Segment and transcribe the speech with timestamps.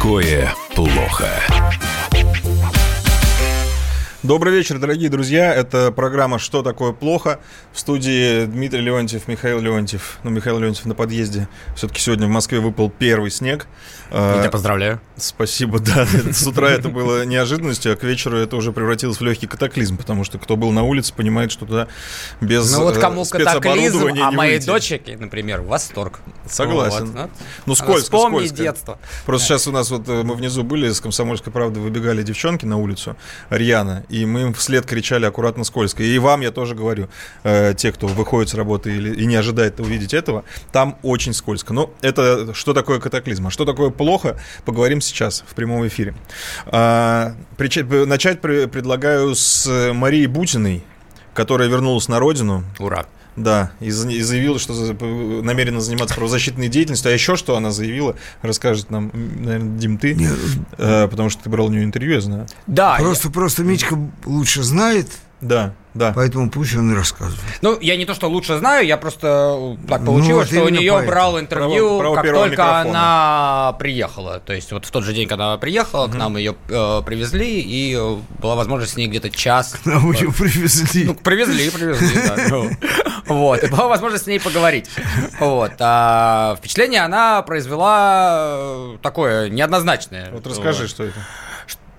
[0.00, 1.28] такое плохо?
[4.22, 5.54] Добрый вечер, дорогие друзья.
[5.54, 7.40] Это программа «Что такое плохо?»
[7.72, 10.18] В студии Дмитрий Леонтьев, Михаил Леонтьев.
[10.24, 11.48] Ну, Михаил Леонтьев на подъезде.
[11.74, 13.66] Все-таки сегодня в Москве выпал первый снег.
[14.10, 15.00] Я тебя поздравляю.
[15.16, 16.06] Спасибо, да.
[16.32, 20.24] С утра это было неожиданностью, а к вечеру это уже превратилось в легкий катаклизм, потому
[20.24, 21.88] что кто был на улице, понимает, что туда
[22.42, 26.20] без Ну вот э, кому катаклизм, а моей дочери, например, восторг.
[26.46, 27.12] Согласен.
[27.12, 27.30] Вот.
[27.64, 28.56] Ну, скользко, Вспомни скользко.
[28.56, 28.98] детство.
[29.24, 32.76] Просто сейчас у нас вот э, мы внизу были, с комсомольской правды выбегали девчонки на
[32.76, 33.16] улицу,
[33.48, 36.02] рьяно, и мы им вслед кричали аккуратно скользко.
[36.02, 37.08] И вам я тоже говорю,
[37.44, 41.72] э, те, кто выходит с работы или, и не ожидает увидеть этого, там очень скользко.
[41.72, 43.46] Но это что такое катаклизм?
[43.46, 46.14] А что такое плохо, поговорим сейчас в прямом эфире.
[46.66, 50.84] А, прича- начать пре- предлагаю с Марии Бутиной,
[51.34, 52.64] которая вернулась на родину.
[52.78, 53.06] Ура.
[53.42, 54.72] Да, и, за- и заявила, что
[55.42, 57.10] намерена заниматься правозащитной деятельностью.
[57.10, 60.16] А еще что она заявила, расскажет нам, наверное, Дим, ты,
[60.78, 62.46] Э, потому что ты брал у нее интервью, я знаю.
[62.66, 63.96] Да, Просто, просто Митька
[64.26, 65.08] лучше знает,
[65.40, 66.12] Да, да.
[66.14, 67.40] поэтому пусть он и рассказывает.
[67.40, 70.54] я- ну, я не то, что лучше знаю, я просто э, так Ну, получилось, вот
[70.56, 71.10] что у нее поэтому.
[71.10, 72.80] брал интервью, Право- право как только микрофона.
[72.90, 74.40] она приехала.
[74.44, 77.60] То есть вот в тот же день, когда она приехала, к нам ее э, привезли,
[77.60, 81.04] и э, была возможность с ней где-то час Нам ее привезли.
[81.04, 83.19] Ну, привезли, привезли, да.
[83.30, 84.90] Вот, и была возможность с ней поговорить.
[85.38, 85.72] Вот.
[85.78, 90.30] А впечатление она произвела э, такое неоднозначное.
[90.32, 91.20] Вот расскажи, что это.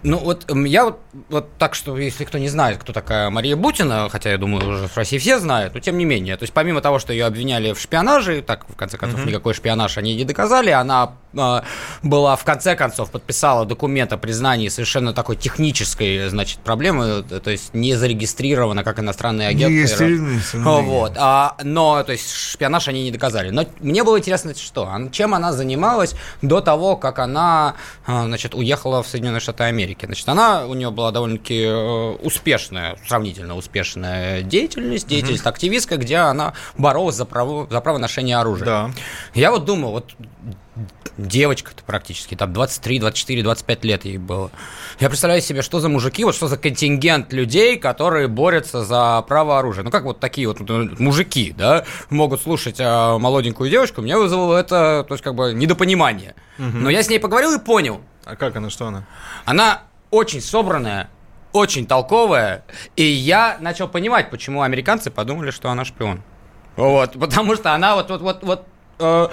[0.03, 0.99] Ну, вот я вот,
[1.30, 4.88] вот так что, если кто не знает, кто такая Мария Бутина, хотя я думаю, уже
[4.88, 7.73] в России все знают, но тем не менее, то есть помимо того, что ее обвиняли
[7.73, 11.61] в шпионаже, так, в конце концов, никакой шпионаж они не доказали, она э,
[12.02, 17.52] была, в конце концов, подписала документ о признании совершенно такой технической, значит, проблемы, э, то
[17.52, 19.72] есть не зарегистрирована как иностранный агент.
[19.72, 20.39] Иностранный
[20.81, 23.49] Вот, а, но, то есть, шпионаж они не доказали.
[23.49, 28.56] Но мне было интересно, что, а чем она занималась до того, как она, а, значит,
[28.56, 29.91] уехала в Соединенные Штаты Америки.
[30.00, 36.53] Значит, она, у нее была довольно-таки э, успешная, сравнительно успешная деятельность, деятельность активистка, где она
[36.78, 38.66] боролась за право, за право ношения оружия.
[38.66, 38.91] Да.
[39.34, 40.12] Я вот думаю, вот
[41.18, 44.52] девочка-то практически, там 23, 24, 25 лет ей было.
[45.00, 49.59] Я представляю себе, что за мужики, вот что за контингент людей, которые борются за право
[49.59, 49.84] оружия.
[49.84, 54.58] Ну, как вот такие вот ну, мужики, да, могут слушать а, молоденькую девочку, меня вызвало
[54.58, 56.36] это, то есть, как бы, недопонимание.
[56.58, 58.02] Но я с ней поговорил и понял.
[58.24, 59.08] А как она, что она?
[59.46, 59.81] Она
[60.12, 61.09] очень собранная,
[61.53, 62.64] очень толковая,
[62.96, 66.22] и я начал понимать, почему американцы подумали, что она шпион.
[66.75, 68.68] Вот, потому что она вот, вот, вот, вот
[69.00, 69.28] э,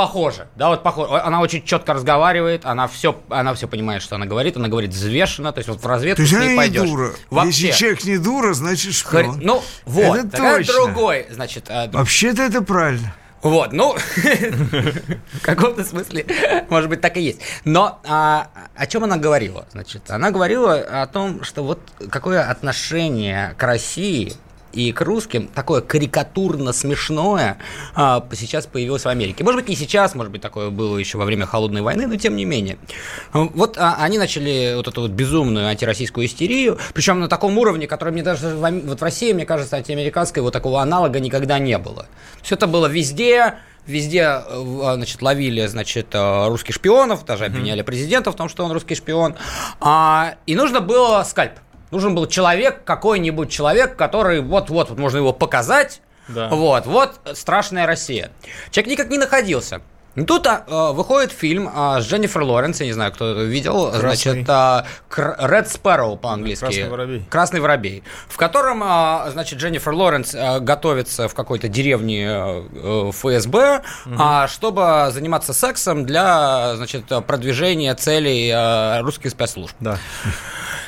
[0.00, 1.22] похожа, да, вот похожа.
[1.22, 5.52] Она очень четко разговаривает, она все, она все понимает, что она говорит, она говорит взвешенно,
[5.52, 6.88] то есть вот в разведку ней не пойдешь.
[6.88, 7.10] дура.
[7.28, 7.66] Вообще.
[7.66, 9.40] Если человек не дура, значит Хр- шпион.
[9.42, 10.72] Ну, вот, Это точно.
[10.72, 13.14] другой, значит, э, друг- Вообще-то это правильно.
[13.42, 16.24] вот, ну, в каком-то смысле,
[16.70, 17.40] может быть, так и есть.
[17.66, 19.66] Но а, о чем она говорила?
[19.72, 21.80] Значит, она говорила о том, что вот
[22.10, 24.32] какое отношение к России
[24.72, 27.58] и к русским такое карикатурно смешное
[27.94, 29.44] а, сейчас появилось в Америке.
[29.44, 32.36] Может быть, не сейчас, может быть, такое было еще во время холодной войны, но тем
[32.36, 32.78] не менее.
[33.32, 38.12] Вот а, они начали вот эту вот безумную антироссийскую истерию, причем на таком уровне, который
[38.12, 42.06] мне даже в, вот в России, мне кажется, антиамериканской вот такого аналога никогда не было.
[42.42, 43.54] Все это было везде,
[43.86, 48.72] Везде, э, значит, ловили, значит, э, русских шпионов, даже обвиняли президента в том, что он
[48.72, 49.34] русский шпион.
[49.80, 51.54] А, и нужно было скальп.
[51.90, 56.02] Нужен был человек, какой-нибудь человек, который вот-вот, вот можно его показать.
[56.28, 56.48] Да.
[56.48, 58.30] Вот, вот страшная Россия.
[58.70, 59.82] Человек никак не находился.
[60.16, 63.42] И Тут а, э, выходит фильм а, с Дженнифер Лоренс, я не знаю, кто это
[63.42, 64.32] видел, Красный.
[64.32, 66.64] значит, а, Red Sparrow по-английски.
[66.64, 67.24] Красный воробей.
[67.30, 73.82] Красный воробей, в котором, а, значит, Дженнифер Лоренс а, готовится в какой-то деревне э, ФСБ,
[74.18, 79.76] а, чтобы заниматься сексом для, значит, продвижения целей э, русских спецслужб.
[79.78, 79.98] Да.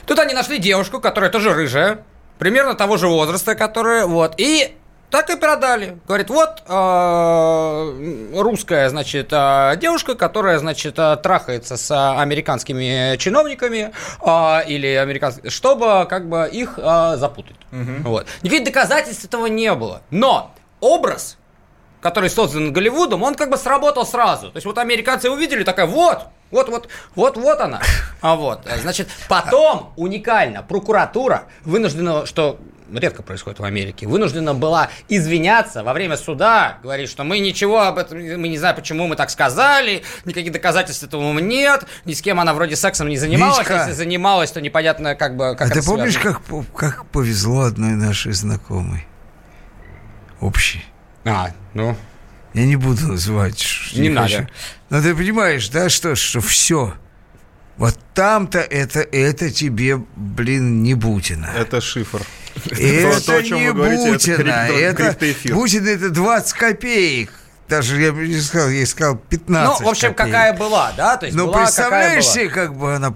[0.06, 2.04] Тут они нашли девушку, которая тоже рыжая,
[2.38, 4.74] примерно того же возраста, которая, вот, и
[5.12, 5.98] так и продали.
[6.08, 13.92] Говорит, вот э, русская, значит, э, девушка, которая, значит, э, трахается с американскими чиновниками
[14.24, 17.56] э, или американскими, чтобы как бы их э, запутать.
[17.70, 18.26] Вот.
[18.42, 20.02] Никаких доказательств этого не было.
[20.10, 21.36] Но образ
[22.00, 24.50] который создан Голливудом, он как бы сработал сразу.
[24.50, 27.80] То есть вот американцы увидели, такая, вот, вот, вот, вот, вот она.
[28.20, 32.58] А вот, значит, потом уникально прокуратура вынуждена, что
[32.98, 37.98] редко происходит в Америке, вынуждена была извиняться во время суда, говорить, что мы ничего об
[37.98, 42.40] этом, мы не знаем, почему мы так сказали, никаких доказательств этого нет, ни с кем
[42.40, 43.78] она вроде сексом не занималась, Витька.
[43.80, 46.40] если занималась, то непонятно, как бы, как а ты помнишь, связано.
[46.48, 49.06] как, как повезло одной нашей знакомой?
[50.40, 50.84] Общей.
[51.24, 51.96] А, ну,
[52.52, 53.64] Я не буду называть
[53.94, 54.28] Не не, надо.
[54.28, 54.48] хочу.
[54.90, 56.94] Но ты понимаешь, да, что, что все.
[57.76, 61.46] Вот там-то это, это тебе, блин, не Бутина.
[61.56, 62.22] Это шифр.
[62.70, 64.36] Это то, о чем не вы говорите, это Бутина.
[64.36, 65.54] крипто- Это криптоэфир.
[65.54, 67.32] Бутина это 20 копеек.
[67.68, 70.32] Даже я бы не сказал, я сказал 15 Ну, в общем, копеек.
[70.34, 71.16] какая была, да?
[71.16, 73.14] То есть Ну, была, какая представляешь себе, как бы она,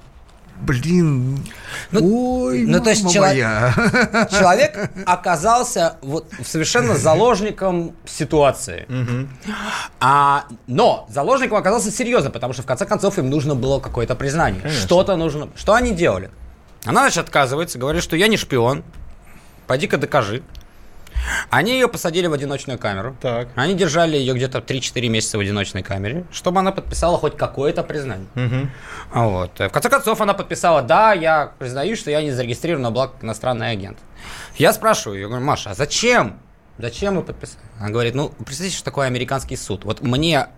[0.61, 1.45] блин,
[1.91, 3.75] Ну, ой, ну, то есть чело- моя.
[4.31, 8.87] Человек оказался вот совершенно заложником ситуации.
[10.01, 14.69] А, но заложником оказался серьезно, потому что в конце концов им нужно было какое-то признание.
[14.71, 15.49] Что-то нужно.
[15.57, 16.31] Что они делали?
[16.87, 18.85] Она, значит, отказывается, говорит, что я не шпион.
[19.67, 20.43] Пойди-ка докажи.
[21.51, 23.17] Они ее посадили в одиночную камеру.
[23.21, 23.49] Так.
[23.55, 28.29] Они держали ее где-то 3-4 месяца в одиночной камере, чтобы она подписала хоть какое-то признание.
[29.13, 29.59] А Вот.
[29.59, 33.71] В конце концов, она подписала, да, я признаю, что я не зарегистрирован на благ иностранный
[33.71, 33.99] агент.
[34.57, 36.39] Я спрашиваю, я говорю, Маша, а зачем?
[36.79, 37.65] Зачем вы подписали?
[37.81, 39.85] Она говорит, ну, представьте, что такое американский суд.
[39.85, 40.49] Вот мне,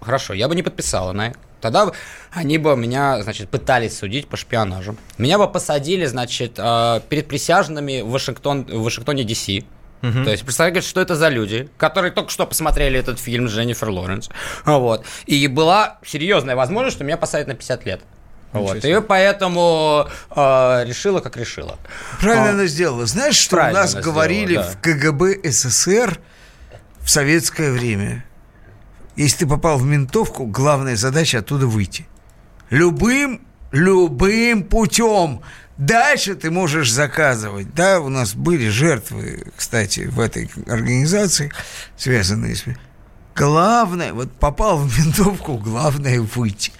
[0.00, 1.38] хорошо, я бы не подписала на это.
[1.60, 1.90] Тогда
[2.30, 4.96] они бы меня, значит, пытались судить по шпионажу.
[5.18, 9.66] Меня бы посадили, значит, э, перед присяжными в, Вашингтон, в Вашингтоне, Ди-Си.
[10.02, 13.88] То есть, представляете, что это за люди, которые только что посмотрели этот фильм с Дженнифер
[13.88, 14.28] Лоренс.
[14.64, 15.04] Вот.
[15.24, 18.02] И была серьезная возможность, что меня посадят на 50 лет.
[18.52, 18.84] Вот.
[18.84, 21.76] И поэтому э, решила, как решила.
[22.20, 22.52] Правильно А.
[22.52, 23.06] она сделала.
[23.06, 26.20] Знаешь, что у нас говорили сделала, в КГБ СССР
[27.00, 28.24] в советское время?
[29.16, 32.06] Если ты попал в ментовку, главная задача оттуда выйти.
[32.70, 33.40] Любым,
[33.72, 35.40] любым путем.
[35.78, 37.74] Дальше ты можешь заказывать.
[37.74, 41.52] Да, у нас были жертвы, кстати, в этой организации,
[41.96, 42.64] связанные с...
[43.34, 46.72] Главное, вот попал в ментовку, главное выйти.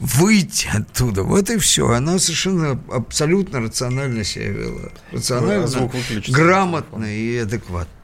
[0.00, 1.22] Выйти оттуда.
[1.22, 1.88] Вот и все.
[1.88, 4.90] Она совершенно абсолютно рационально себя вела.
[5.12, 5.68] Рационально,
[6.28, 8.01] грамотно и адекватно.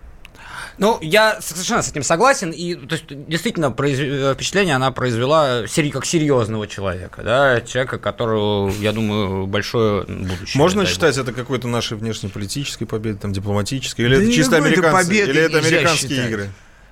[0.78, 2.50] Ну, я совершенно с этим согласен.
[2.50, 8.70] И то есть, действительно, произв- впечатление она произвела сери- как серьезного человека, да, человека, которого,
[8.80, 10.56] я думаю, большое будущее.
[10.58, 14.02] Можно считать это какой-то нашей внешнеполитической победой, там, дипломатической?
[14.04, 14.92] Или Да это чисто американцы?
[15.08, 16.50] победы Или это американские игры?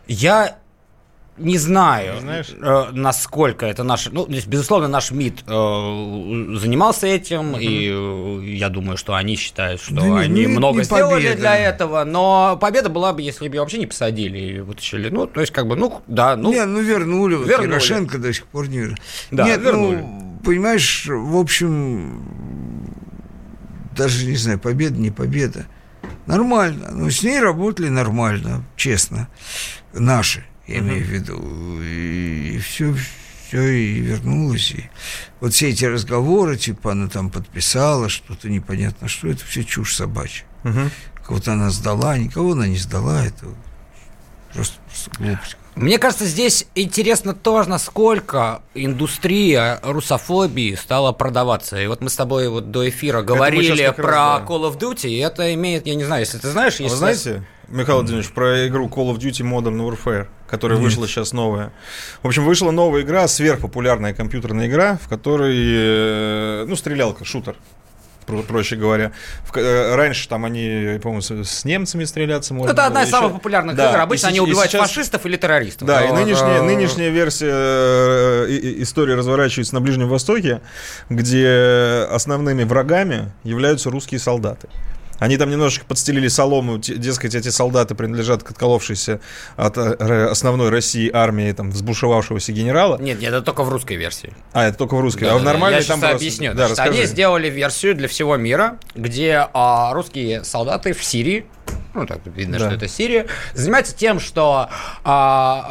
[0.09, 0.59] Я
[1.39, 2.49] не знаю, Не знаешь?
[2.51, 4.09] э, насколько это наш...
[4.11, 9.37] Ну, то есть, безусловно, наш МИД э, занимался этим, и э, я думаю, что они
[9.37, 11.37] считают, что Да не, они ну, это много не сделали победа.
[11.41, 15.11] для этого, но победа была бы, если бы ее вообще не посадили и вытащили.
[15.11, 16.53] Ну, то есть, как бы, ну, да, ну...
[16.53, 17.35] не, ну вернули.
[17.35, 17.69] Вот вернули.
[17.69, 18.99] Ярошенко до сих пор не вернули.
[19.31, 19.97] Да, Нет, вернули.
[19.97, 22.23] ну, понимаешь, в общем,
[23.97, 25.67] даже не знаю, победа, не победа.
[26.27, 26.89] Нормально.
[26.93, 29.29] Но с ней работали нормально, честно.
[29.93, 31.83] Наши, я имею в виду.
[31.83, 32.95] И все,
[33.47, 34.73] все и вернулось.
[34.73, 34.91] И
[35.41, 40.45] вот все эти разговоры, типа она там подписала что-то непонятно что, это все чушь собачья.
[40.65, 40.91] Мгм.
[41.25, 43.47] Кого-то она сдала, никого она не сдала, это
[44.53, 45.57] просто, просто глупость.
[45.77, 51.79] Мне кажется, здесь интересно то, насколько индустрия русофобии стала продаваться.
[51.79, 54.47] И вот мы с тобой вот до эфира говорили про раз, да.
[54.47, 56.99] Call of Duty, и это имеет, я не знаю, если ты знаешь, А есть Вы
[56.99, 60.85] знаете, Михаил Владимирович, про игру Call of Duty Modern Warfare, которая Нет.
[60.87, 61.73] вышла сейчас новая.
[62.23, 67.57] В общем, вышла новая игра, сверхпопулярная компьютерная игра, в которой, э, ну, стрелялка, шутер,
[68.25, 69.11] про- проще говоря.
[69.45, 73.17] В э, раньше там они, по-моему, с, с немцами стреляться можно Это одна из еще-
[73.17, 73.99] самых популярных Да, игр.
[73.99, 75.89] и Обычно они сеч- и убивают сейчас- фашистов или террористов.
[75.89, 80.61] Да, и нынешняя, э, нынешняя версия э, и- и- истории разворачивается на Ближнем Востоке,
[81.11, 84.69] где основными врагами являются русские солдаты.
[85.19, 89.21] Они там немножечко подстелили солому, дескать, эти солдаты принадлежат к отколовшейся
[89.57, 92.99] от э, основной России армии там взбушевавшегося генерала.
[92.99, 94.33] Нет, нет, это только в русской версии.
[94.53, 95.25] А, это только в русской.
[95.25, 96.55] Да, а в нормальной я там просто- объясню.
[96.55, 97.07] Да, Значит, они расскажи.
[97.13, 101.47] сделали версию для всего мира, где а, русские солдаты в Сирии,
[101.95, 102.67] ну так видно, Да.
[102.67, 104.69] что это Сирия, занимаются тем, что
[105.05, 105.67] а,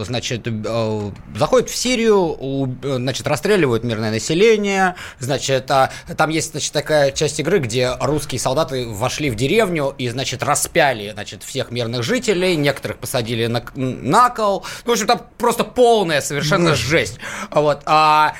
[0.00, 6.52] а, значит а, заходят в Сирию, у- значит расстреливают мирное население, значит а, там есть
[6.52, 11.70] значит такая часть игры, где русские солдаты вошли в деревню и значит распяли значит всех
[11.70, 17.18] мирных жителей, некоторых посадили на, на кол, ну, в общем там просто полная совершенно жесть,
[17.50, 17.82] вот.
[17.86, 18.34] А,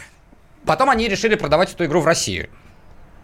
[0.65, 2.49] Потом они решили продавать эту игру в Россию.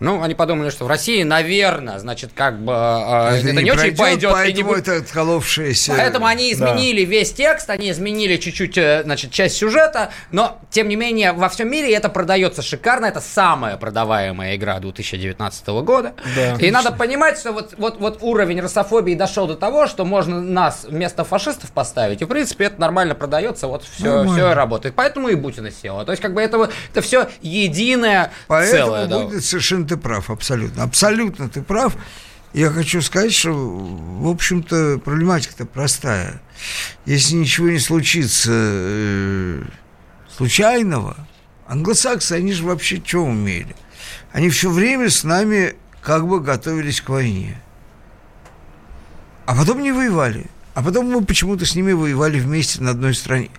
[0.02, 3.98] Ну, они подумали, что в России, наверное, значит, как бы э, это, не, очень пройдет,
[3.98, 4.22] пойдет.
[4.24, 4.32] и не
[4.64, 5.94] Поэтому будет- это отколовшееся...
[5.96, 6.66] Поэтому они Да.
[6.74, 11.48] изменили весь текст, они изменили чуть-чуть, э, значит, часть сюжета, но, тем не менее, во
[11.48, 16.14] всем мире это продается шикарно, это самая продаваемая игра 2019 года.
[16.34, 16.54] Да.
[16.58, 20.84] И надо понимать, что вот, вот, вот уровень русофобии дошел до того, что можно нас
[20.88, 24.96] вместо фашистов поставить, и, в принципе, это нормально продается, вот все, все работает.
[24.96, 26.04] Поэтому и Бутина села.
[26.04, 29.06] То есть, как бы, это, это все единое Поэтому целое.
[29.06, 29.18] да.
[29.20, 30.82] будет совершенно ты прав, абсолютно.
[30.82, 31.96] Абсолютно ты прав.
[32.54, 36.40] Я хочу сказать, что, в общем-то, проблематика-то простая.
[37.06, 39.62] если ничего не случится э,
[40.34, 41.16] случайного,
[41.66, 43.74] англосаксы, они же вообще что умели?
[44.32, 47.60] Они все время с нами как бы готовились к войне.
[49.46, 50.46] А потом не воевали.
[50.74, 53.50] А потом мы почему-то с ними воевали вместе на одной стране.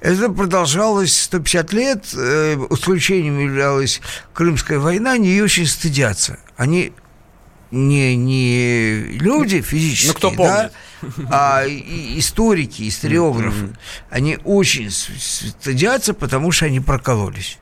[0.00, 2.04] Это продолжалось 150 лет.
[2.16, 4.00] Э, исключением являлась
[4.32, 5.12] Крымская война.
[5.12, 6.38] Они ее очень стыдятся.
[6.56, 6.92] Они
[7.70, 10.72] не, не люди физические, ну, кто помнит.
[11.02, 13.76] да, а историки, историографы.
[14.10, 17.58] Они очень стыдятся, потому что они прокололись.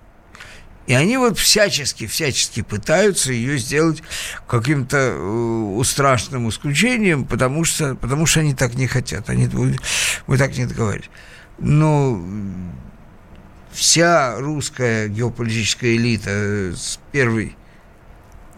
[0.87, 4.03] И они вот всячески, всячески пытаются ее сделать
[4.47, 9.29] каким-то э, страшным исключением, потому что, потому что они так не хотят.
[9.29, 9.49] Они,
[10.27, 11.11] мы так не договорились.
[11.59, 12.23] Но
[13.73, 17.57] вся русская геополитическая элита с первой,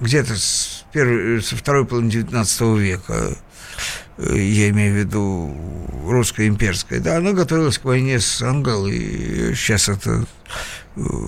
[0.01, 3.37] где-то с первой, со второй половины XIX века,
[4.19, 5.57] э, я имею в виду
[6.05, 10.27] русская имперская, да, она готовилась к войне с Англией, сейчас это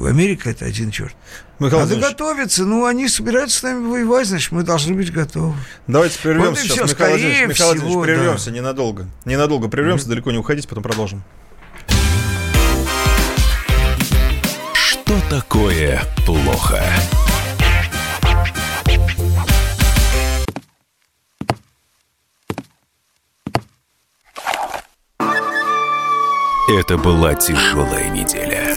[0.06, 1.14] Америка это один черт.
[1.58, 5.54] Михаил Надо готовиться, ну они собираются с нами воевать, значит, мы должны быть готовы.
[5.86, 8.56] Давайте прервемся вот сейчас, все, Михаил Владимирович, Михаил Владимирович, прервемся да.
[8.56, 9.06] ненадолго.
[9.24, 10.08] Ненадолго прервемся, mm-hmm.
[10.08, 11.22] далеко не уходить, потом продолжим.
[14.74, 16.82] Что такое плохо?
[26.68, 28.76] Это была тяжелая неделя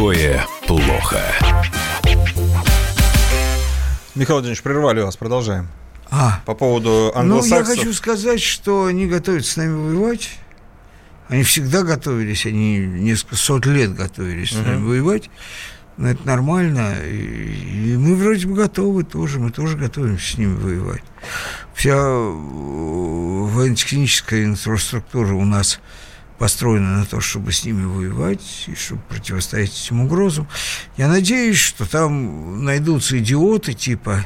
[0.00, 1.20] Что такое плохо?
[4.14, 5.68] Михаил Владимирович, прервали вас, продолжаем.
[6.10, 6.40] А.
[6.46, 7.68] По поводу англосаксов.
[7.68, 10.30] Ну, я хочу сказать, что они готовятся с нами воевать.
[11.28, 14.62] Они всегда готовились, они несколько сот лет готовились uh-huh.
[14.62, 15.28] с нами воевать.
[15.98, 16.94] Но это нормально.
[17.04, 21.02] И, и мы вроде бы готовы тоже, мы тоже готовимся с ними воевать.
[21.74, 22.30] Вся э,
[23.52, 25.78] военно-техническая инфраструктура у нас
[26.40, 30.48] построена на то, чтобы с ними воевать и чтобы противостоять этим угрозам.
[30.96, 34.24] Я надеюсь, что там найдутся идиоты типа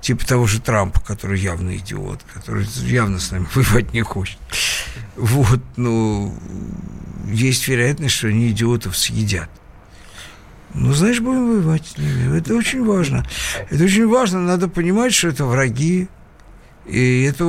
[0.00, 4.38] типа того же Трампа, который явно идиот, который явно с нами воевать не хочет.
[5.16, 6.32] Вот, ну,
[7.26, 9.50] есть вероятность, что они идиотов съедят.
[10.72, 11.94] Ну, знаешь, будем воевать.
[12.32, 13.26] Это очень важно.
[13.70, 14.38] Это очень важно.
[14.40, 16.08] Надо понимать, что это враги,
[16.86, 17.46] и эту,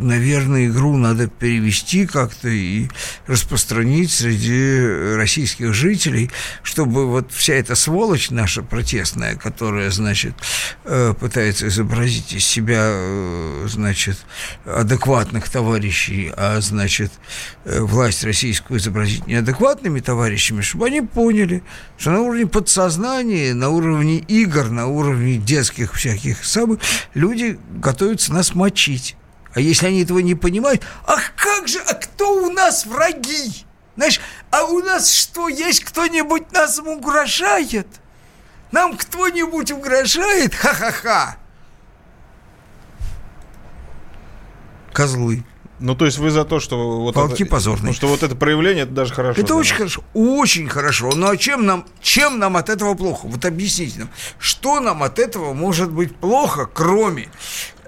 [0.00, 2.88] наверное, игру надо перевести как-то и
[3.26, 6.30] распространить среди российских жителей,
[6.62, 10.34] чтобы вот вся эта сволочь наша протестная, которая, значит,
[10.84, 14.16] э, пытается изобразить из себя, э, значит,
[14.64, 17.10] адекватных товарищей, а, значит,
[17.64, 21.64] э, власть российскую изобразить неадекватными товарищами, чтобы они поняли,
[21.98, 26.78] что на уровне подсознания, на уровне игр, на уровне детских всяких самых
[27.14, 29.16] люди готовятся пытаются нас мочить.
[29.54, 33.64] А если они этого не понимают, ах как же, а кто у нас враги?
[33.96, 37.88] Знаешь, а у нас что, есть кто-нибудь нас угрожает?
[38.70, 40.54] Нам кто-нибудь угрожает?
[40.54, 41.36] Ха-ха-ха!
[44.92, 45.44] Козлы.
[45.80, 47.94] Ну, то есть вы за то, что вот Палки это, позорные.
[47.94, 49.40] Что вот это проявление, это даже хорошо.
[49.40, 51.10] Это очень хорошо, очень хорошо.
[51.14, 53.26] Ну, а чем нам, чем нам от этого плохо?
[53.26, 57.30] Вот объясните нам, что нам от этого может быть плохо, кроме,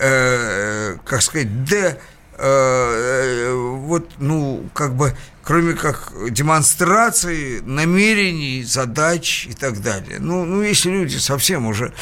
[0.03, 1.99] э, как сказать, де,
[2.37, 10.19] э, э, вот, ну, как бы кроме как демонстрации намерений, задач и так далее.
[10.21, 11.93] Ну, ну, если люди совсем уже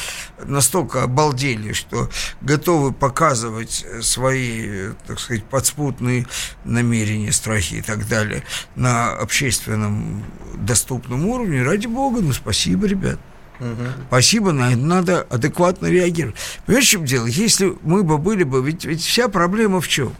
[0.43, 2.09] настолько обалдели, что
[2.41, 6.27] готовы показывать свои, так сказать, подспутные
[6.65, 8.43] намерения, страхи и так далее
[8.75, 13.19] на общественном доступном уровне, ради бога, ну, спасибо, ребят.
[13.61, 14.05] Угу.
[14.07, 16.35] Спасибо, на это надо адекватно реагировать.
[16.65, 17.25] Понимаешь, в чем дело?
[17.27, 20.13] Если мы бы были бы, ведь, ведь вся проблема в чем?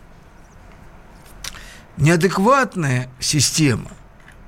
[2.02, 3.92] неадекватная система,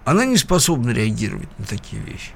[0.05, 2.31] она не способна реагировать на такие вещи.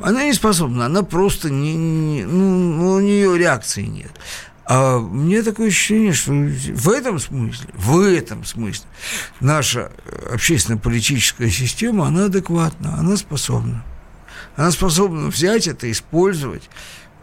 [0.00, 4.12] Она не способна, она просто не, не ну, ну, у нее реакции нет.
[4.64, 8.86] А мне такое ощущение, что в этом смысле, в этом смысле
[9.40, 9.92] наша
[10.32, 13.84] общественно-политическая система, она адекватна, она способна.
[14.60, 16.68] Она способна взять это, использовать,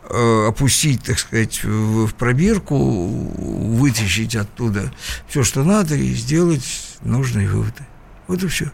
[0.09, 4.91] э, опустить, так сказать, в, пробирку, вытащить оттуда
[5.27, 6.65] все, что надо, и сделать
[7.01, 7.85] нужные выводы.
[8.27, 8.71] Вот и все.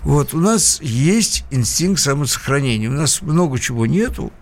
[0.00, 2.88] Вот, у нас есть инстинкт самосохранения.
[2.88, 4.32] У нас много чего нету.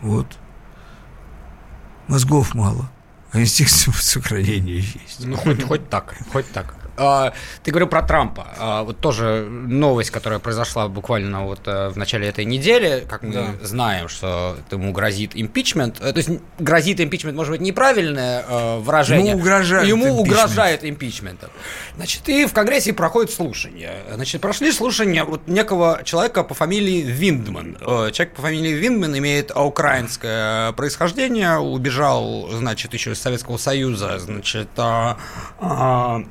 [0.00, 0.38] Вот.
[2.06, 2.88] Мозгов мало.
[3.32, 5.26] А инстинкт самосохранения есть.
[5.26, 6.79] Ну, хоть, хоть так, хоть так.
[7.02, 8.46] А, ты говорил про Трампа.
[8.58, 13.32] А, вот тоже новость, которая произошла буквально вот э, в начале этой недели, как мы
[13.32, 13.46] Да.
[13.62, 15.98] знаем, что ему грозит импичмент.
[15.98, 16.28] То есть
[16.58, 19.30] грозит импичмент, может быть, неправильное э, выражение.
[19.30, 20.20] Ему угрожает Ему импичмент.
[20.28, 21.50] угрожает импичментом.
[21.96, 23.94] Значит, и в Конгрессе проходит слушание.
[24.12, 27.78] Значит, прошли слушания вот некого человека по фамилии Виндман.
[27.80, 34.68] Э, Человек по фамилии Виндман имеет украинское происхождение, убежал, значит, еще из Советского Союза, значит,
[34.76, 35.16] а,
[35.60, 36.22] а,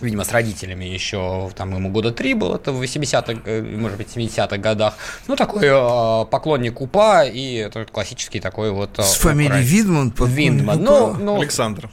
[0.00, 4.08] видимо, с родителями еще, там ему года три было, это в 80-х, э, может быть,
[4.16, 4.94] 70-х годах.
[5.26, 8.98] Ну, такой э, поклонник УПА, и это классический такой вот...
[8.98, 10.12] э, С фамилией украин- Видман.
[10.18, 10.82] Виндман.
[10.82, 11.90] Ну, ну, Александр.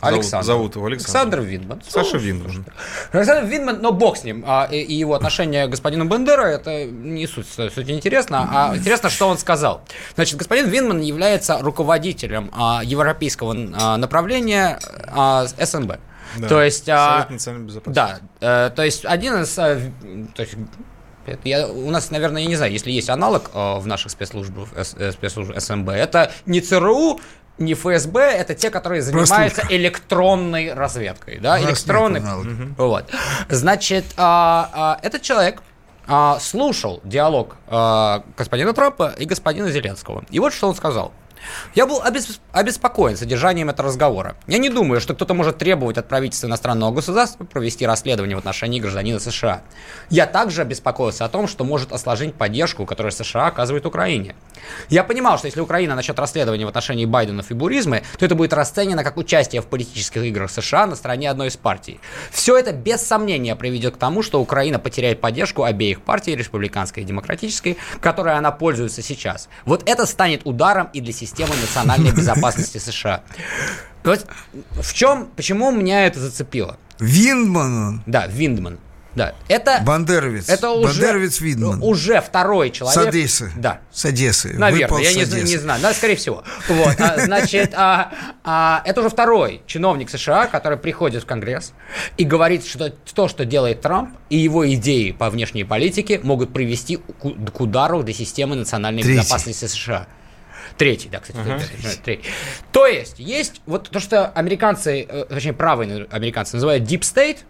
[0.00, 0.46] Александр.
[0.46, 1.40] Зовут, зовут его Александр.
[1.40, 1.82] Александр Виндман.
[1.86, 2.64] Саша Ну, Виндман.
[3.12, 4.44] Александр Виндман, но бог с ним.
[4.46, 8.76] А, и, и его отношение к господину Бендера, это не суть, суть не интересно, а
[8.76, 9.82] интересно, что он сказал.
[10.14, 14.78] Значит, господин Виндман является руководителем а, европейского а, направления
[15.08, 15.98] а, СНБ.
[16.38, 16.48] Да.
[16.48, 16.88] То есть...
[16.88, 18.22] а, Совет национальной безопасности.
[18.40, 19.58] да, э, то есть один из...
[19.58, 19.90] э,
[20.34, 20.54] то есть,
[21.26, 24.68] это я, у нас, наверное, я не знаю, если есть аналог э, в наших спецслужбах,
[24.74, 27.20] э, спецслужб СМБ, это не ЦРУ,
[27.58, 32.22] не ФСБ, это те, которые занимаются электронной разведкой, да, электронной.
[32.76, 33.10] Вот.
[33.48, 35.62] Значит, а, а, этот человек
[36.06, 40.24] а, слушал диалог а, господина Трампа и господина Зеленского.
[40.30, 41.12] И вот что он сказал.
[41.74, 44.36] Я был обес- обеспокоен содержанием этого разговора.
[44.46, 48.80] Я не думаю, что кто-то может требовать от правительства иностранного государства провести расследование в отношении
[48.80, 49.62] гражданина США.
[50.10, 54.34] Я также обеспокоился о том, что может осложнить поддержку, которую США оказывает Украине.
[54.88, 58.52] Я понимал, что если Украина начнет расследование в отношении Байденов и Буризмы, то это будет
[58.52, 62.00] расценено как участие в политических играх США на стороне одной из партий.
[62.30, 67.06] Все это без сомнения приведет к тому, что Украина потеряет поддержку обеих партий, республиканской и
[67.06, 69.48] демократической, которой она пользуется сейчас.
[69.64, 73.22] Вот это станет ударом и для системы национальной безопасности США.
[74.04, 74.26] Вот
[74.72, 76.78] в чем, почему меня это зацепило?
[76.98, 78.02] Виндман он.
[78.06, 78.78] Да, Виндман.
[79.14, 80.48] Да, это, Бандеровец.
[80.48, 81.82] это уже, Бандеровец Виндман.
[81.82, 83.08] уже второй С человек.
[83.08, 83.50] Одессы.
[83.56, 84.54] Да, С Одессы.
[84.56, 86.44] Наверное, Выпал я с не, не знаю, да, скорее всего.
[86.68, 88.12] Вот, а, значит, а,
[88.44, 91.72] а, это уже второй чиновник США, который приходит в Конгресс
[92.18, 96.96] и говорит, что то, что делает Трамп, и его идеи по внешней политике могут привести
[96.96, 99.18] к, к удару для системы национальной Третий.
[99.18, 100.06] безопасности США.
[100.80, 101.38] Третий, да, кстати,
[101.82, 102.00] третий.
[102.02, 102.30] третий.
[102.72, 107.40] То есть, есть вот то, что американцы, э, точнее, правые американцы называют deep state,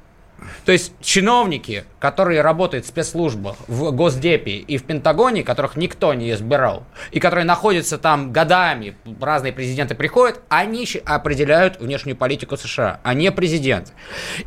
[0.65, 6.33] то есть чиновники, которые работают в спецслужбах, в Госдепе и в Пентагоне, которых никто не
[6.33, 13.15] избирал, и которые находятся там годами, разные президенты приходят, они определяют внешнюю политику США, а
[13.15, 13.93] не президент.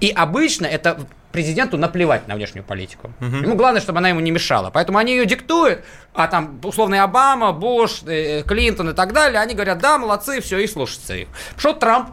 [0.02, 1.00] И обычно это
[1.34, 3.12] президенту наплевать на внешнюю политику.
[3.20, 4.70] Ему главное, чтобы она ему не мешала.
[4.70, 9.56] Поэтому они ее диктуют, а там условный Обама, Буш, э, Клинтон и так далее, они
[9.56, 11.28] говорят, да, молодцы, все, и слушаться их.
[11.58, 12.10] Что Трамп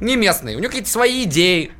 [0.00, 1.70] не местный, у него какие-то свои идеи,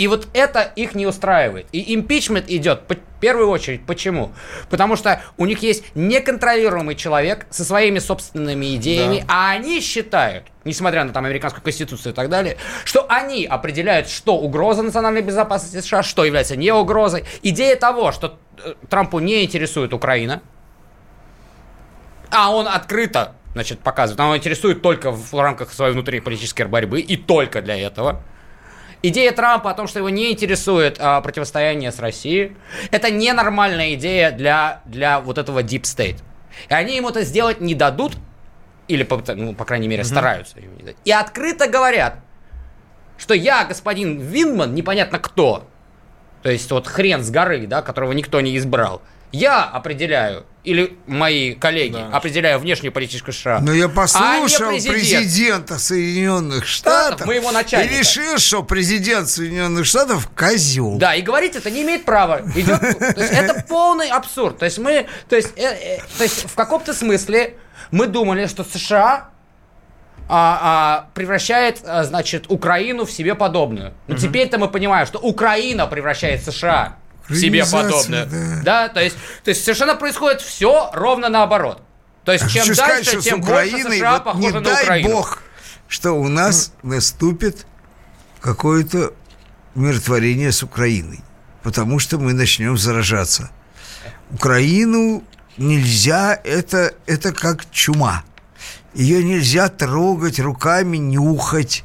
[0.00, 1.66] и вот это их не устраивает.
[1.72, 3.84] И импичмент идет по- в первую очередь.
[3.84, 4.32] Почему?
[4.70, 11.04] Потому что у них есть неконтролируемый человек со своими собственными идеями, а они считают, несмотря
[11.04, 16.02] на там американскую конституцию и так далее, что они определяют, что угроза национальной безопасности США,
[16.02, 17.26] что является не угрозой.
[17.42, 20.40] Идея того, что э, Трампу не интересует Украина,
[22.30, 27.60] а он открыто, значит, показывает, он интересует только в рамках своей внутриполитической борьбы и только
[27.60, 28.22] для этого.
[29.02, 32.56] Идея Трампа о том, что его не интересует а, противостояние с Россией,
[32.90, 36.18] это ненормальная идея для, для вот этого deep state.
[36.68, 38.16] И они ему это сделать не дадут,
[38.88, 40.96] или, по, ну, по крайней мере, стараются ему не дать.
[41.04, 42.16] И открыто говорят,
[43.16, 45.66] что я, господин Виндман, непонятно кто,
[46.42, 49.00] то есть вот хрен с горы, да, которого никто не избрал,
[49.32, 52.08] я определяю, или мои коллеги Да.
[52.16, 53.60] определяю внешнюю политическую США.
[53.60, 54.94] Но я а послушал президент.
[54.94, 57.94] президента Соединенных Штатов моего начальника.
[57.94, 60.96] и решил, что президент Соединенных Штатов козел.
[60.98, 62.42] Да, и говорить это не имеет права.
[62.54, 64.58] Идет, то есть это полный абсурд.
[64.58, 67.56] То есть мы, то есть, э, э, то есть в каком-то смысле
[67.90, 69.30] мы думали, что США
[70.32, 73.94] а, а, превращает, а, значит, Украину в себе подобную.
[74.06, 76.99] Но теперь-то мы понимаем, что Украина превращает США
[77.34, 78.62] себе Украинизация, подобную.
[78.64, 78.88] да.
[78.88, 81.82] то есть, то есть совершенно происходит все ровно наоборот.
[82.24, 84.52] То есть чем Хочу дальше, сказать, что с тем больше Украиной, США вот похоже не
[84.52, 85.08] на дай Украину.
[85.10, 85.42] бог,
[85.88, 87.66] что у нас наступит
[88.40, 89.12] какое-то
[89.74, 91.20] умиротворение с Украиной.
[91.62, 93.50] Потому что мы начнем заражаться.
[94.30, 95.22] Украину
[95.56, 98.24] нельзя, это, это как чума.
[98.94, 101.84] Ее нельзя трогать руками, нюхать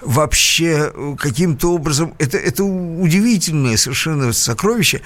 [0.00, 2.14] вообще э, каким-то образом.
[2.18, 5.00] Это, это удивительное совершенно сокровище,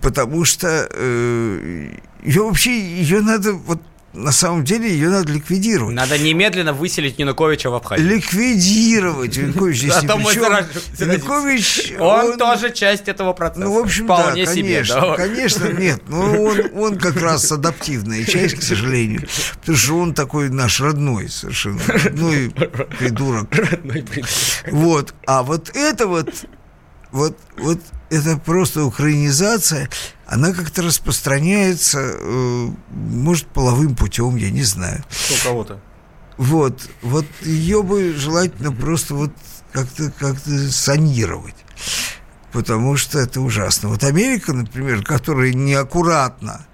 [0.00, 3.80] потому что э, ее вообще ее надо вот
[4.14, 5.94] на самом деле ее надо ликвидировать.
[5.94, 8.08] Надо немедленно выселить Януковича в Абхазию.
[8.08, 9.36] Ликвидировать.
[9.36, 10.44] Янукович здесь ни Зато при мой чем.
[10.44, 13.64] заражен- Янукович, Он, тоже часть этого процесса.
[13.66, 16.02] Ну, в общем, да, конечно, конечно, нет.
[16.08, 19.26] Ну, он, он как раз адаптивная часть, к сожалению.
[19.60, 21.80] Потому что он такой наш родной совершенно.
[21.86, 22.50] Родной
[22.98, 23.48] придурок.
[24.70, 25.14] Вот.
[25.26, 26.28] А вот это вот,
[27.14, 27.78] вот, вот
[28.10, 29.88] это просто украинизация,
[30.26, 35.04] она как-то распространяется, э, может, половым путем, я не знаю.
[35.10, 35.80] Что кого-то.
[36.36, 39.30] Вот, вот ее бы желательно просто вот
[39.72, 40.36] как-то как
[40.70, 41.54] санировать.
[42.52, 43.90] Потому что это ужасно.
[43.90, 46.66] Вот Америка, например, которая неаккуратно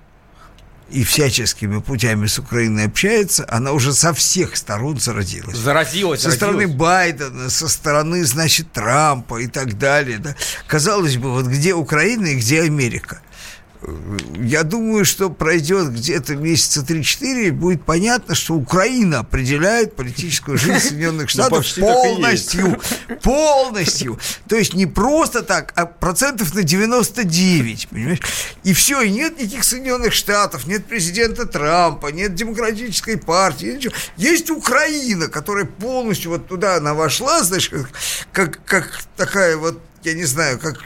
[0.90, 5.56] и всяческими путями с Украиной общается, она уже со всех сторон заразилась.
[5.56, 6.78] Заразилась, Со стороны заразилась.
[6.78, 10.18] Байдена, со стороны, значит, Трампа и так далее.
[10.18, 10.34] Да.
[10.66, 13.20] Казалось бы, вот где Украина и где Америка?
[14.36, 20.80] Я думаю, что пройдет где-то месяца 3-4, и будет понятно, что Украина определяет политическую жизнь
[20.80, 22.80] Соединенных Штатов так и полностью.
[23.22, 24.18] Полностью.
[24.48, 28.20] То есть не просто так, а процентов на 99, понимаешь?
[28.64, 33.94] И все, и нет никаких Соединенных Штатов, нет президента Трампа, нет демократической партии, ничего.
[34.18, 37.70] Есть Украина, которая полностью вот туда она вошла, знаешь,
[38.32, 40.78] как, как такая вот, я не знаю, как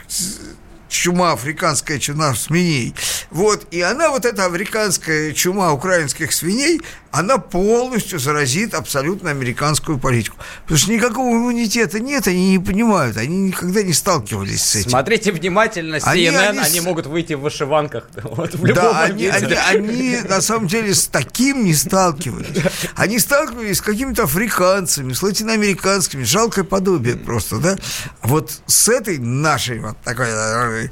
[0.89, 2.95] чума, африканская чума свиней.
[3.31, 6.81] Вот, и она, вот эта африканская чума украинских свиней,
[7.15, 10.37] она полностью заразит абсолютно американскую политику.
[10.63, 14.89] Потому что никакого иммунитета нет, они не понимают, они никогда не сталкивались с этим.
[14.89, 18.09] Смотрите внимательно CNN, Они- они, они могут выйти в вышиванках.
[18.23, 22.47] Вот, в Да, они, они, они на самом деле с таким не сталкивались.
[22.95, 27.77] Они сталкивались с какими-то африканцами, с латиноамериканскими, жалкое подобие просто, да.
[28.23, 30.89] Вот с этой нашей вот такой, э,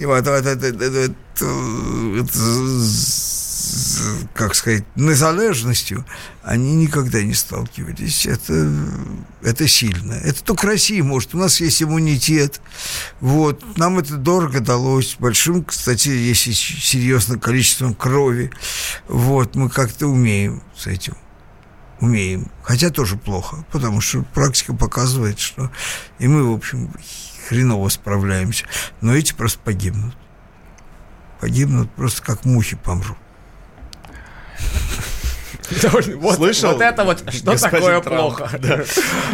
[0.00, 3.31] вот, вот, вот, вот, вот, вот, з-
[4.34, 6.04] как сказать, незалежностью,
[6.42, 8.26] они никогда не сталкивались.
[8.26, 8.72] Это,
[9.42, 10.14] это сильно.
[10.14, 11.34] Это только Россия может.
[11.34, 12.60] У нас есть иммунитет.
[13.20, 13.76] Вот.
[13.76, 15.16] Нам это дорого далось.
[15.18, 18.50] Большим, кстати, если серьезным количеством крови.
[19.08, 19.54] Вот.
[19.54, 21.16] Мы как-то умеем с этим.
[22.00, 22.50] Умеем.
[22.62, 25.70] Хотя тоже плохо, потому что практика показывает, что
[26.18, 26.92] и мы, в общем,
[27.48, 28.66] хреново справляемся.
[29.00, 30.16] Но эти просто погибнут.
[31.40, 33.18] Погибнут просто как мухи помрут.
[36.16, 38.20] Вот, Слышал, вот это вот, что господин такое Трамп?
[38.36, 38.50] плохо.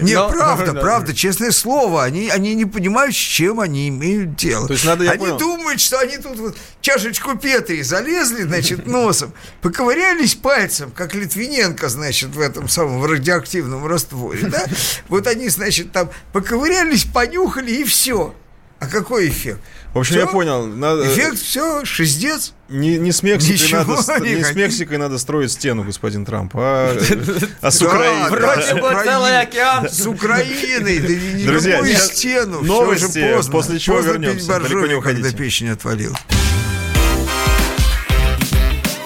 [0.03, 0.81] Не, Но- правда, да.
[0.81, 4.66] правда, честное слово, они, они не понимают, с чем они имеют дело.
[4.66, 5.38] То есть надо, я они понял.
[5.38, 12.31] думают, что они тут вот чашечку Петри залезли, значит, носом, поковырялись пальцем, как Литвиненко, значит,
[12.31, 14.64] в этом самом радиоактивном растворе, да?
[15.09, 18.35] Вот они, значит, там поковырялись, понюхали и все.
[18.80, 19.58] А какой эффект?
[19.92, 20.20] В общем, Всё?
[20.20, 20.64] я понял.
[20.66, 22.52] Надо, Эффект, все, шиздец.
[22.68, 24.54] Не, не с Мексикой Ничего надо, ст- не с.
[24.54, 26.96] Мексикой надо строить стену, господин Трамп, а,
[27.60, 28.30] а с Да, Украиной.
[28.30, 29.88] Вроде да, бы целый океан.
[29.90, 32.60] С Украиной, да ни- Друзья, стену.
[32.62, 34.60] новости, после чего Поздно вернемся.
[34.60, 35.22] Далеко не уходите.
[35.24, 36.18] когда печень отвалилась.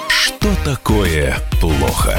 [0.09, 2.19] Что такое плохо?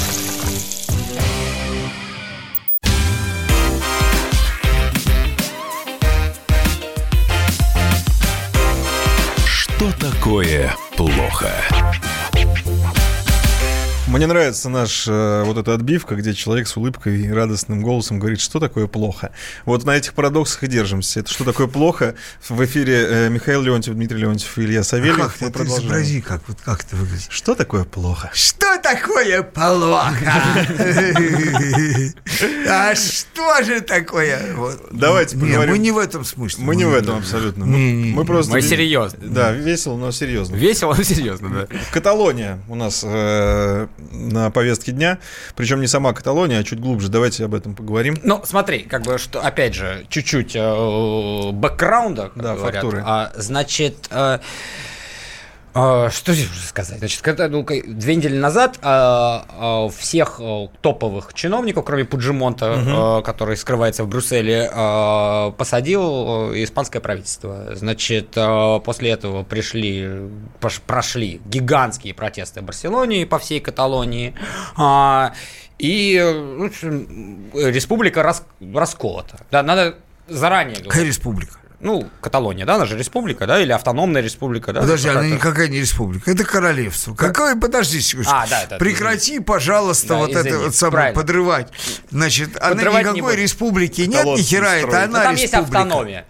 [10.31, 11.51] Такое плохо?
[14.11, 18.41] Мне нравится наш э, вот эта отбивка, где человек с улыбкой и радостным голосом говорит,
[18.41, 19.31] что такое плохо.
[19.65, 21.21] Вот на этих парадоксах и держимся.
[21.21, 22.15] Это что такое плохо?
[22.49, 25.15] В эфире э, Михаил Леонтьев, Дмитрий Леонтьев и Илья А Савельев.
[25.17, 25.87] как ты, Мы ты продолжаем.
[25.87, 27.27] изобрази, как, вот, как это выглядит.
[27.29, 28.29] Что такое плохо?
[28.33, 30.33] Что такое плохо?
[32.69, 34.41] А что же такое?
[34.91, 35.71] Давайте поговорим.
[35.71, 36.65] мы не в этом смысле.
[36.65, 37.65] Мы не в этом абсолютно.
[37.65, 38.51] Мы, просто...
[38.51, 39.19] Мы серьезно.
[39.21, 40.55] Да, весело, но серьезно.
[40.57, 41.67] Весело, серьезно, да.
[41.93, 45.19] Каталония у нас э, на повестке дня.
[45.55, 47.09] Причем не сама Каталония, а чуть глубже.
[47.09, 48.15] Давайте об этом поговорим.
[48.23, 52.73] Ну, смотри, как бы, что, опять же, чуть-чуть э, бэкграунда, как Да, говорят.
[52.75, 53.03] фактуры.
[53.05, 54.39] А, значит, э,
[55.73, 56.99] что здесь уже сказать?
[56.99, 60.41] Значит, когда, ну, две недели назад э, э, всех
[60.81, 67.75] топовых чиновников, кроме Пуджимонта, э, который скрывается в Брюсселе, э, посадил испанское правительство.
[67.75, 70.01] Значит, э, после этого пришли,
[70.59, 74.35] пош- прошли гигантские протесты в Барселоне и по всей Каталонии.
[74.75, 75.33] А,
[75.79, 79.39] и э, в общем, республика рас- расколота.
[79.51, 79.95] Да, надо
[80.27, 81.07] заранее Какая говорить.
[81.07, 81.57] республика?
[81.81, 84.81] Ну, Каталония, да, она же республика, да, или автономная республика, да?
[84.81, 87.15] Подожди, она никакая не республика, это королевство.
[87.15, 88.35] Какое, подожди секундочку.
[88.35, 91.21] А, да, да, Прекрати, пожалуйста, Да, вот это извини, вот самое правильно.
[91.21, 91.67] подрывать.
[92.11, 93.43] Значит, она Подрывать не никакой будем.
[93.43, 95.79] республики нет, ни хера, это она там есть республика.
[95.81, 96.25] автономия.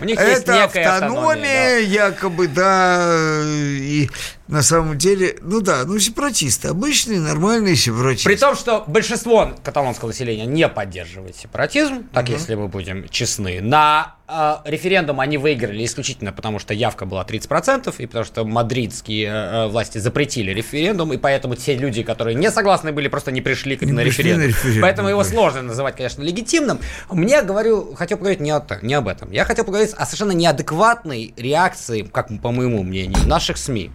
[0.00, 1.76] У них есть Это некая автономия, да.
[1.78, 4.10] якобы, да, и
[4.48, 8.28] на самом деле, ну да, ну сепаратисты, обычные нормальные сепаратисты.
[8.28, 14.14] При том, что большинство каталонского населения не поддерживает сепаратизм, так если мы будем честны, на
[14.28, 19.66] э, референдум они выиграли исключительно потому, что явка была 30%, и потому что мадридские э,
[19.66, 23.90] власти запретили референдум, и поэтому те люди, которые не согласны были, просто не пришли Не
[23.90, 24.42] на, пришли референдум.
[24.44, 26.78] на референдум, Поэтому его сложно называть, конечно, легитимным.
[27.10, 29.32] Мне, говорю, хотел поговорить не, о не об этом.
[29.32, 33.90] Я хотел поговорить о совершенно неадекватной реакции, как по моему мнению, наших СМИ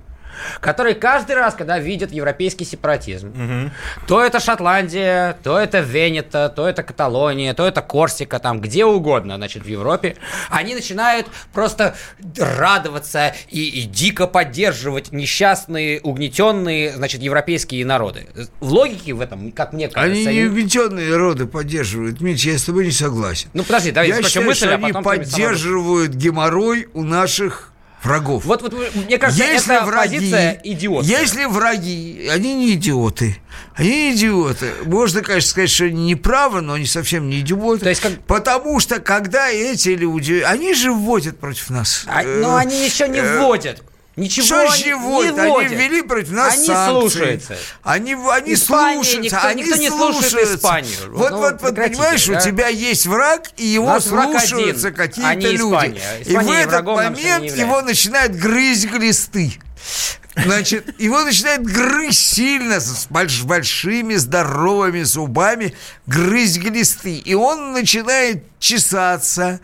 [0.59, 3.71] которые каждый раз, когда видят европейский сепаратизм,
[4.07, 9.35] то это Шотландия, то это Венета, то это Каталония, то это Корсика, там где угодно,
[9.35, 10.15] значит, в Европе,
[10.49, 11.95] они начинают просто
[12.37, 18.27] радоваться и, и дико поддерживать несчастные, угнетенные, значит, европейские народы.
[18.59, 22.21] В логике в этом, как мне кажется, Они не угнетенные роды поддерживают.
[22.21, 23.49] Митя, я с тобой не согласен.
[23.53, 27.70] Ну, подожди, давай я считаю, мысль, что а они сама- поддерживают геморрой у наших
[28.03, 28.45] врагов.
[28.45, 31.19] Вот, вот, мне кажется, Если это враги, позиция идиотская.
[31.19, 33.37] Если враги, они не идиоты.
[33.75, 34.71] Они идиоты.
[34.85, 37.83] Можно, конечно, сказать, что они не правы, но они совсем не идиоты.
[37.83, 40.43] То есть как- Потому что, когда эти люди...
[40.45, 42.03] Они же вводят против нас.
[42.07, 43.83] А, э, но они еще не э, вводят.
[44.21, 45.35] Ничего Что вводят?
[45.35, 46.91] не Они ввели против нас Они санкции.
[46.91, 47.57] слушаются.
[47.81, 49.35] Они, они Испания, слушаются.
[49.35, 50.47] никто- они никто не слушает.
[50.57, 50.95] Испанию.
[51.11, 52.37] Вот, Ну, вот, вот, понимаешь, да?
[52.37, 55.73] у тебя есть враг, и его нас слушаются какие-то а не люди.
[55.73, 56.01] Испания.
[56.25, 59.53] И в этот момент его начинают грызть глисты.
[60.35, 65.73] Значит, его начинает грызть сильно, с больш- большими здоровыми зубами,
[66.05, 67.17] грызть глисты.
[67.17, 69.59] И он начинает чесаться,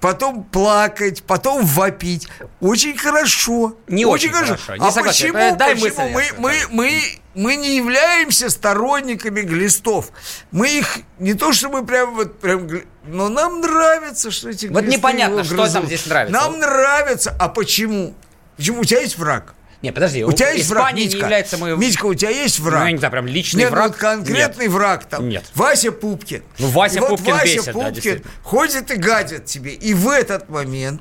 [0.00, 2.28] потом плакать, потом вопить.
[2.60, 3.76] Очень хорошо.
[3.86, 5.32] Не очень хорошо, не а согласен.
[5.32, 7.02] почему, Э, дай почему мы, мы, мы,
[7.34, 10.10] мы не являемся сторонниками глистов.
[10.50, 12.68] Мы их не то, что мы прям вот прям,
[13.04, 16.40] но нам нравится, что эти Вот непонятно, что там здесь нравится.
[16.40, 17.36] Нам нравится.
[17.38, 18.14] А почему?
[18.56, 19.54] Почему у тебя есть враг?
[19.80, 21.16] Не, подожди, У тебя есть враг, Испания Митька.
[21.16, 21.80] не является моим...
[21.80, 22.80] Митька, у тебя есть враг?
[22.80, 23.88] Ну, я не знаю, прям личный Нет, враг?
[23.92, 25.28] вот конкретный враг там.
[25.28, 25.44] Нет.
[25.54, 26.42] Вася Пупкин.
[26.58, 28.30] Ну, Вася И вот Пупкин Вася бесит, да, Пупкин действительно.
[28.42, 29.72] ходит и гадит тебе.
[29.74, 31.00] И в этот момент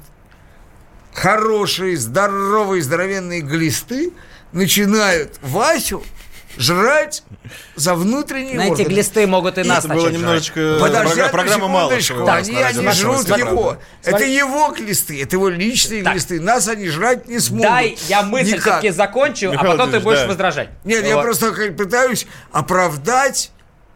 [1.13, 4.13] хорошие, здоровые, здоровенные глисты
[4.51, 6.03] начинают Васю
[6.57, 7.23] жрать
[7.75, 8.89] за внутренние На эти органы.
[8.89, 10.21] глисты могут и, нас Это было начать жрать.
[10.21, 11.93] немножечко Подожди, программа мало.
[11.93, 13.63] Они, они «Наша жрут его.
[13.63, 13.79] правда».
[14.03, 16.39] Это его глисты, это его личные глисты.
[16.41, 17.67] Нас они жрать не смогут.
[17.67, 20.69] Дай я мысль все-таки закончу, а потом ты будешь возражать.
[20.83, 23.51] Нет, я просто пытаюсь оправдать,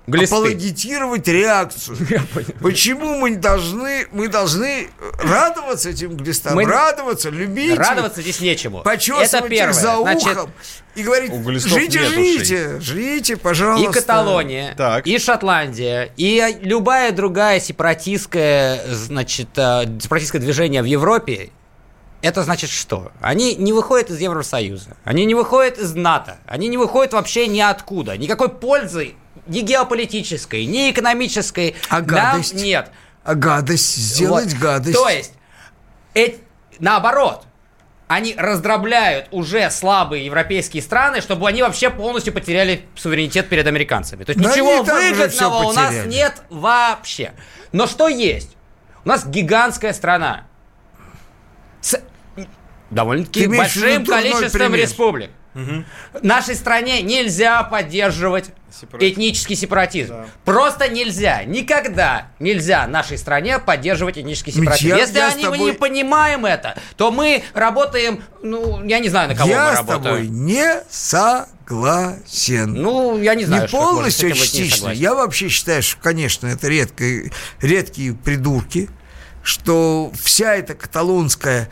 [0.08, 0.36] Глисты.
[0.36, 1.96] апологетировать реакцию.
[2.62, 8.40] Почему мы не должны, мы должны радоваться этим глистам, Мы- радоваться, любить их, Радоваться здесь
[8.42, 8.82] нечему.
[8.82, 9.74] почесывать Это их первое.
[9.74, 10.52] за Значит, ухом
[10.96, 13.90] и говорить, жрите, нет жрите, жрите, пожалуйста.
[13.90, 15.06] И Каталония, Так.
[15.06, 21.52] и Шотландия, и любая другая сепаратистская, значит, э, сепаратистское движение в Европе,
[22.22, 23.12] это значит что?
[23.22, 28.18] Они не выходят из Евросоюза, они не выходят из НАТО, они не выходят вообще ниоткуда.
[28.18, 29.14] Никакой пользы
[29.48, 32.54] ни геополитической, ни экономической А нам гадость?
[32.54, 32.92] нет.
[33.24, 34.62] А гадость, сделать Вот.
[34.62, 34.98] гадость.
[34.98, 35.34] То есть,
[36.16, 36.40] эт-
[36.80, 37.44] наоборот,
[38.08, 44.24] они раздробляют уже слабые европейские страны, чтобы они вообще полностью потеряли суверенитет перед американцами.
[44.26, 47.32] То есть Да ничего выгодного у нас нет вообще.
[47.72, 48.50] Но что есть?
[49.06, 50.44] У нас гигантская страна
[51.80, 52.00] с
[52.90, 54.80] довольно-таки большим количеством пример?
[54.80, 55.32] республик.
[56.22, 59.14] Нашей стране нельзя поддерживать Сепаратизм.
[59.14, 60.16] этнический сепаратизм.
[60.46, 61.44] Просто нельзя.
[61.44, 64.88] Никогда нельзя нашей стране поддерживать этнический сепаратизм.
[64.90, 69.00] я- Если я с они, мы тобой- не понимаем это, то мы работаем, ну, я
[69.00, 70.04] не знаю, на кого я мы с работаем.
[70.04, 72.74] тобой не согласен.
[72.74, 74.76] Ну, я не знаю, не что с полностью не частично.
[74.78, 75.02] согласен.
[75.02, 78.90] Я вообще считаю, что, конечно, это редкие, редкие придурки,
[79.44, 81.70] что вся эта каталонская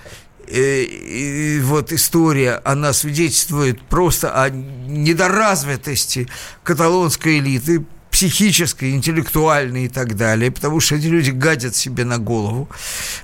[0.50, 6.28] и вот история, она свидетельствует просто о недоразвитости
[6.64, 12.70] каталонской элиты, психической, интеллектуальной и так далее, потому что эти люди гадят себе на голову.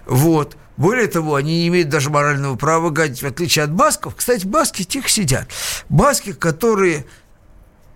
[0.06, 0.56] Вот.
[0.78, 4.16] Более того, они не имеют даже морального права гадить, в отличие от басков.
[4.16, 5.48] Кстати, баски тихо сидят.
[5.90, 7.06] Баски, которые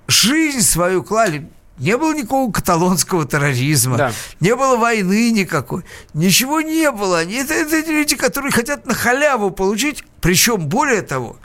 [0.08, 4.12] жизнь свою клали не было никакого каталонского терроризма, Да.
[4.40, 7.20] не было войны никакой, ничего не было.
[7.20, 11.38] Они, это, это люди, которые хотят на халяву получить, причем более того,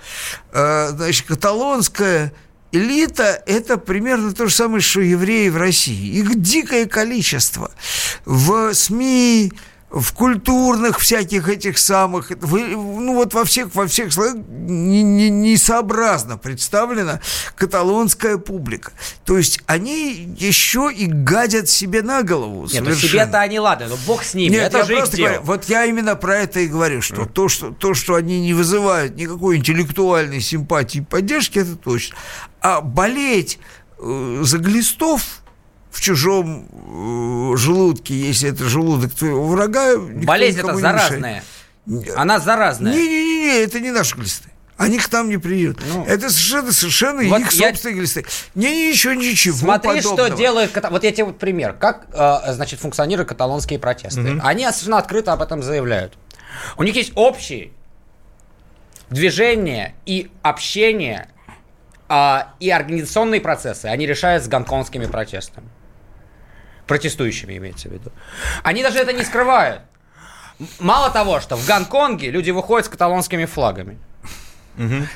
[0.53, 2.33] э, значит, каталонская
[2.73, 6.19] элита– это примерно то же самое, что евреи в России.
[6.19, 7.71] Их дикое количество
[8.25, 9.53] в СМИ,
[9.95, 15.31] в культурных всяких этих самых, вы- ну вот во всех, во всех слоях не- не-
[15.31, 17.21] несообразно представлена
[17.55, 18.91] каталонская публика.
[19.25, 23.97] То есть они еще и гадят себе на голову Нет, ну себе-то они ладно, но
[24.05, 25.27] бог с ними, Нет, это я же их дело.
[25.29, 28.53] говорю, вот я именно про это и говорю, что, то, что то, что они не
[28.53, 32.17] вызывают никакой интеллектуальной симпатии и поддержки, это точно.
[32.61, 33.61] А болеть
[34.01, 35.23] э, за глистов
[35.95, 41.01] в чужом э, желудке, если это желудок твоего врага, Болезнь это не мешает.
[41.01, 41.45] заразная.
[42.17, 42.93] Она заразная.
[42.93, 44.49] Не-не-не, это не наши глисты.
[44.77, 45.81] Они к нам не приедут.
[45.93, 48.27] Ну, это совершенно, совершенно вот их я- собственные глисты.
[48.57, 50.37] Не, ничего, ничего Смотри, что подобного.
[50.37, 50.73] делает...
[50.73, 51.75] ката- Вот я тебе вот пример.
[51.75, 54.41] Как, э, значит, функционируют каталонские протесты.
[54.43, 56.15] Они совершенно открыто об этом заявляют.
[56.77, 57.71] У них есть общие
[59.11, 61.29] движения и общение,
[62.09, 63.87] а, и организационные процессы.
[63.87, 65.69] Они решают с гонконгскими протестами.
[66.87, 68.13] Протестующими имеется в виду.
[68.63, 69.83] Они даже это не скрывают.
[70.79, 73.99] Мало того, что в Гонконге люди выходят с каталонскими флагами.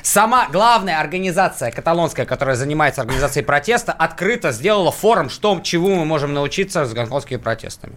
[0.03, 6.33] Сама главная организация каталонская, которая занимается организацией протеста, открыто сделала форум, что, чему мы можем
[6.33, 7.95] научиться с гонконгскими протестами.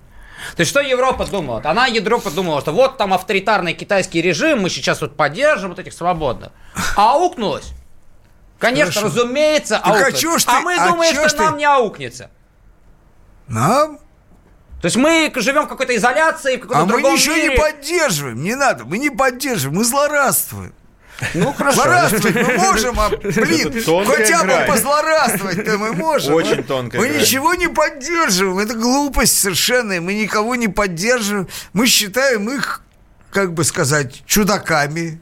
[0.56, 1.62] То есть, что Европа думала?
[1.64, 5.92] Она, Европа думала, что вот там авторитарный китайский режим, мы сейчас вот поддержим вот этих
[5.92, 6.50] свободно.
[6.96, 7.70] А аукнулось.
[8.58, 9.06] Конечно, Хорошо.
[9.06, 10.44] разумеется, а аукнулось.
[10.46, 12.30] а ты- мы а думаем, что ты- нам не аукнется.
[13.52, 13.98] Нам?
[14.80, 17.50] То есть мы живем в какой-то изоляции, в каком-то А мы другом ничего мире.
[17.50, 20.74] не поддерживаем, не надо, мы не поддерживаем, мы злорадствуем.
[21.34, 21.82] Ну, хорошо.
[21.82, 23.72] Злорадствовать мы можем, а, блин,
[24.06, 26.34] хотя бы позлорадствовать-то мы можем.
[26.34, 26.62] Очень а?
[26.64, 27.20] тонкая Мы грань.
[27.20, 31.46] ничего не поддерживаем, это глупость совершенная, мы никого не поддерживаем.
[31.74, 32.82] Мы считаем их,
[33.30, 35.20] как бы сказать, чудаками,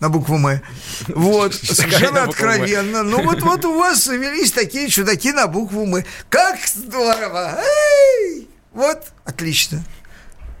[0.00, 0.60] на букву «М».
[1.08, 3.02] Вот, совершенно откровенно.
[3.02, 6.04] Ну вот, вот у вас завелись такие чудаки на букву «М».
[6.28, 7.60] Как здорово!
[7.60, 8.48] Эй!
[8.72, 9.84] Вот, отлично.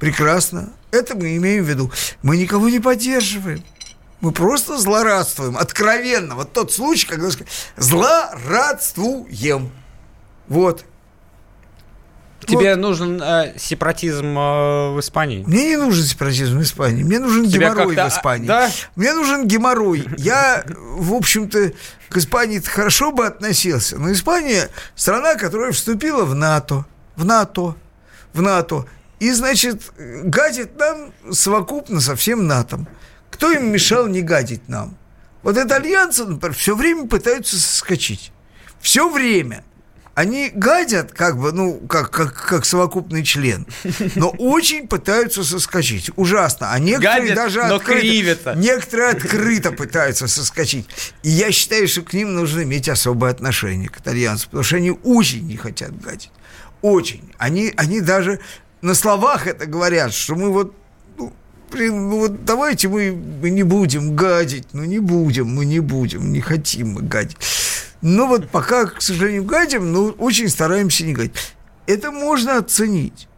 [0.00, 0.72] Прекрасно.
[0.90, 1.92] Это мы имеем в виду.
[2.22, 3.62] Мы никого не поддерживаем.
[4.20, 5.56] Мы просто злорадствуем.
[5.56, 6.34] Откровенно.
[6.34, 7.28] Вот тот случай, когда
[7.76, 9.70] злорадствуем.
[10.48, 10.84] Вот.
[12.46, 15.44] Тебе нужен э, сепаратизм э, в Испании?
[15.46, 17.02] Мне не нужен сепаратизм в Испании.
[17.02, 18.46] Мне нужен Тебя геморрой в Испании.
[18.46, 18.70] а, да?
[18.96, 20.06] Мне нужен геморрой.
[20.16, 21.72] Я, в общем-то,
[22.08, 23.98] к Испании хорошо бы относился.
[23.98, 26.86] Но Испания страна, которая вступила в НАТО.
[27.16, 27.74] В НАТО.
[28.32, 28.86] В НАТО.
[29.20, 32.86] И, значит, гадит нам совокупно со всем НАТО.
[33.30, 34.96] Кто им мешал не гадить нам?
[35.42, 38.32] Вот итальянцы, например, все время пытаются соскочить.
[38.80, 39.64] Все время.
[40.18, 43.68] Они гадят, как бы, ну, как, как, как совокупный член,
[44.16, 46.10] но очень пытаются соскочить.
[46.16, 46.72] Ужасно.
[46.72, 48.54] А некоторые Гадят, даже но открыто, кривятся.
[48.56, 50.88] некоторые открыто пытаются соскочить.
[51.22, 54.90] И я считаю, что к ним нужно иметь особое отношение, к итальянцам, потому что они
[54.90, 56.32] очень не хотят гадить.
[56.82, 57.32] Очень.
[57.38, 58.40] Они, они даже
[58.82, 60.74] на словах это говорят, что мы вот
[61.16, 61.32] ну,
[61.70, 66.32] блин, ну вот давайте мы, мы не будем гадить, ну не будем, мы не будем,
[66.32, 67.36] не хотим мы гадить.
[68.02, 71.32] Ну вот пока, к сожалению, гадим, но очень стараемся не гадить.
[71.86, 73.28] Это можно оценить.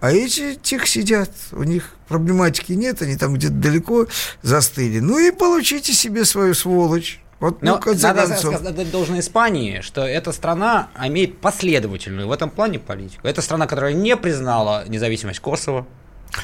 [0.00, 4.06] А эти тихо сидят, у них проблематики нет, они там где-то далеко
[4.42, 4.98] застыли.
[5.00, 7.20] Ну и получите себе свою сволочь.
[7.38, 8.56] Вот, ну, Но конце надо концов.
[8.56, 13.26] сказать, должное Испании, что эта страна имеет последовательную в этом плане политику.
[13.26, 15.86] Это страна, которая не признала независимость Косово.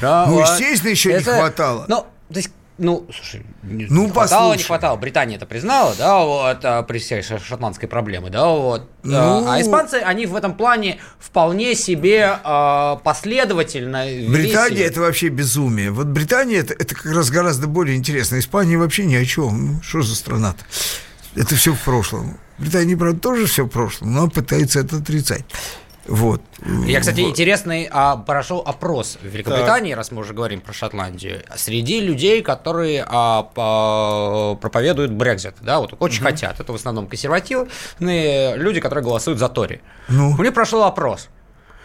[0.01, 1.85] Ну, естественно, еще не хватало.
[1.89, 4.97] Ну, то есть, ну, слушай, не, Ну, не хватало, не хватало.
[4.97, 8.89] Британия это признала, да, вот, а, при всей шотландской проблеме, да, вот.
[9.03, 9.17] Ну.
[9.17, 15.91] А, а испанцы, они в этом плане вполне себе а, последовательно Британия это вообще безумие.
[15.91, 18.39] Вот Британия это, это как раз гораздо более интересно.
[18.39, 19.67] Испания вообще ни о чем.
[19.67, 20.65] Ну, что за страна-то?
[21.35, 22.39] Это все в прошлом.
[22.59, 25.45] Британия, правда, тоже все в прошлом, но пытается это отрицать.
[26.09, 26.41] Вот.
[26.87, 27.31] Я, кстати, Вот.
[27.31, 33.05] интересный а, прошел опрос в Великобритании, раз мы уже говорим про Шотландию, среди людей, которые
[33.09, 36.61] а, по- проповедуют Брекзит, да, вот очень хотят.
[36.61, 39.81] Это в основном консервативные люди, которые голосуют за Тори.
[40.09, 40.35] Ну.
[40.39, 41.29] У них прошел опрос.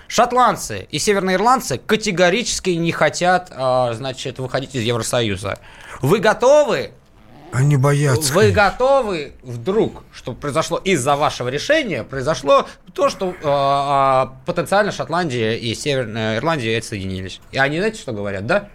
[0.08, 5.58] Шотландцы и северноирландцы категорически не хотят, а, значит, выходить из Евросоюза.
[6.02, 6.92] Вы готовы?
[7.52, 8.34] Они боятся.
[8.34, 15.56] Вы готовы вдруг, что произошло из-за вашего решения, произошло то, что а, а, потенциально Шотландия
[15.56, 17.42] и Северная Ирландия отсоединились.
[17.52, 18.70] И они, знаете, что говорят, да?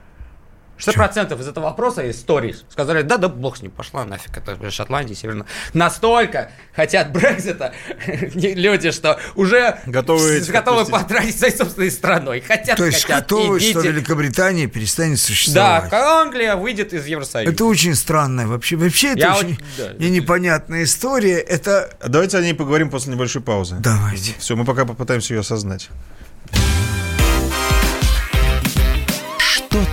[0.78, 4.70] 60% из этого вопроса из сторис сказали, да, да, бог с ним, пошла нафиг, это
[4.70, 5.46] Шотландия, Северная.
[5.72, 7.72] Настолько хотят Брекзита
[8.34, 12.40] люди, что уже Готовы с- готовы потратить своей собственной страной.
[12.40, 13.88] Хотят, То есть хотят, готовы, что идите.
[13.92, 15.92] Великобритания перестанет Да, существовать.
[15.92, 17.50] Англия выйдет из Евросоюза.
[17.52, 18.76] Это очень странная вообще.
[18.76, 20.04] Вообще это Я очень вот- да.
[20.08, 21.38] непонятная история.
[21.38, 23.76] Это Давайте о ней поговорим после небольшой паузы.
[23.80, 24.34] давайте.
[24.38, 25.88] Все, мы пока попытаемся ее осознать.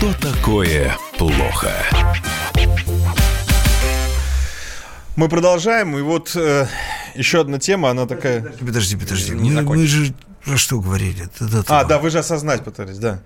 [0.00, 1.70] Что такое плохо?
[5.14, 6.66] Мы продолжаем, и вот э,
[7.14, 8.40] еще одна тема, она такая...
[8.40, 9.32] Подожди, подожди.
[9.32, 11.26] Не Мы, мы же про что говорили?
[11.26, 13.20] Это до А, да, вы же осознать пытались, да.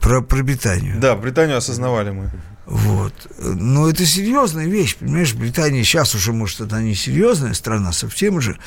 [0.00, 0.98] Про, про Британию.
[1.00, 2.30] Да, Британию осознавали мы.
[2.66, 3.12] Вот.
[3.38, 5.34] Но это серьезная вещь, понимаешь?
[5.34, 8.58] Британия сейчас уже, может, это не серьезная страна совсем же,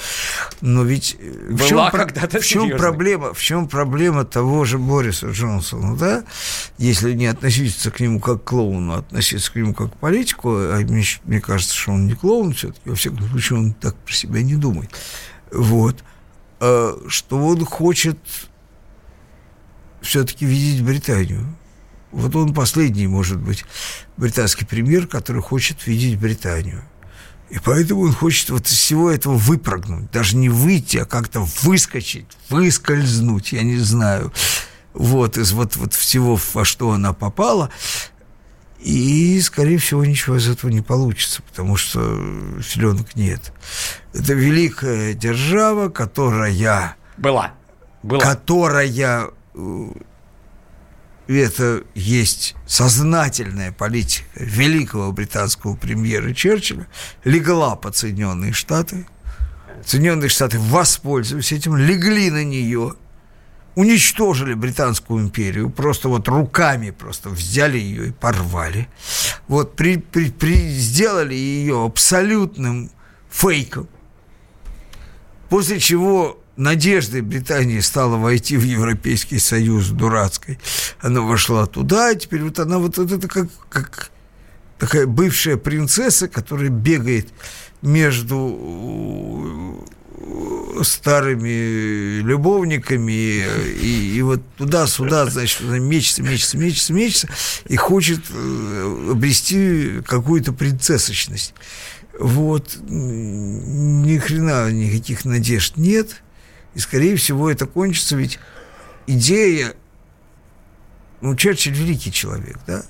[0.59, 2.79] но ведь э, в Была чем, про- когда-то в чем серьезной.
[2.79, 6.23] проблема, в чем проблема того же Бориса Джонсона, да?
[6.77, 10.49] Если не относиться к нему как к клоуну, а относиться к нему как к политику,
[10.53, 14.13] а мне, мне кажется, что он не клоун все-таки, во всяком случае, он так про
[14.13, 14.89] себя не думает.
[15.51, 16.03] Вот.
[16.59, 18.17] Э, Что он хочет
[20.03, 21.55] все-таки видеть Британию.
[22.11, 23.65] Вот он последний, может быть,
[24.17, 26.83] британский премьер, который хочет видеть Британию.
[27.49, 32.27] И поэтому он хочет вот из всего этого выпрыгнуть, даже не выйти, а как-то выскочить,
[32.49, 34.31] выскользнуть, я не знаю,
[34.93, 37.69] вот из вот, вот всего, во что она попала.
[38.79, 41.99] И, скорее всего, ничего из этого не получится, потому что
[42.61, 43.53] селенок нет.
[44.13, 47.53] Это великая держава, которая Была.
[48.03, 48.19] Была.
[48.19, 49.31] которая
[51.27, 56.87] это есть сознательная политика великого британского премьера Черчилля,
[57.23, 59.07] легла под Соединенные Штаты.
[59.85, 62.95] Соединенные Штаты воспользовались этим, легли на нее,
[63.75, 68.87] уничтожили Британскую империю, просто вот руками просто взяли ее и порвали.
[69.47, 72.91] Вот при, при- при- сделали ее абсолютным
[73.29, 73.87] фейком.
[75.49, 80.59] После чего надеждой Британии стала войти в Европейский Союз дурацкой.
[81.01, 84.11] Она вошла туда, и теперь вот она вот, вот это как, как
[84.77, 87.29] такая бывшая принцесса, которая бегает
[87.81, 89.85] между
[90.19, 93.43] э, старыми любовниками
[93.81, 97.29] и, и вот туда-сюда, значит, она мечется, мечется, мечется, мечется
[97.67, 101.53] и хочет э, обрести какую-то принцессочность.
[102.19, 106.22] Вот, ни хрена никаких надежд нет.
[106.75, 108.39] И, скорее всего, это кончится, ведь
[109.07, 109.73] идея...
[111.21, 112.83] Ну, Черчилль великий человек, да?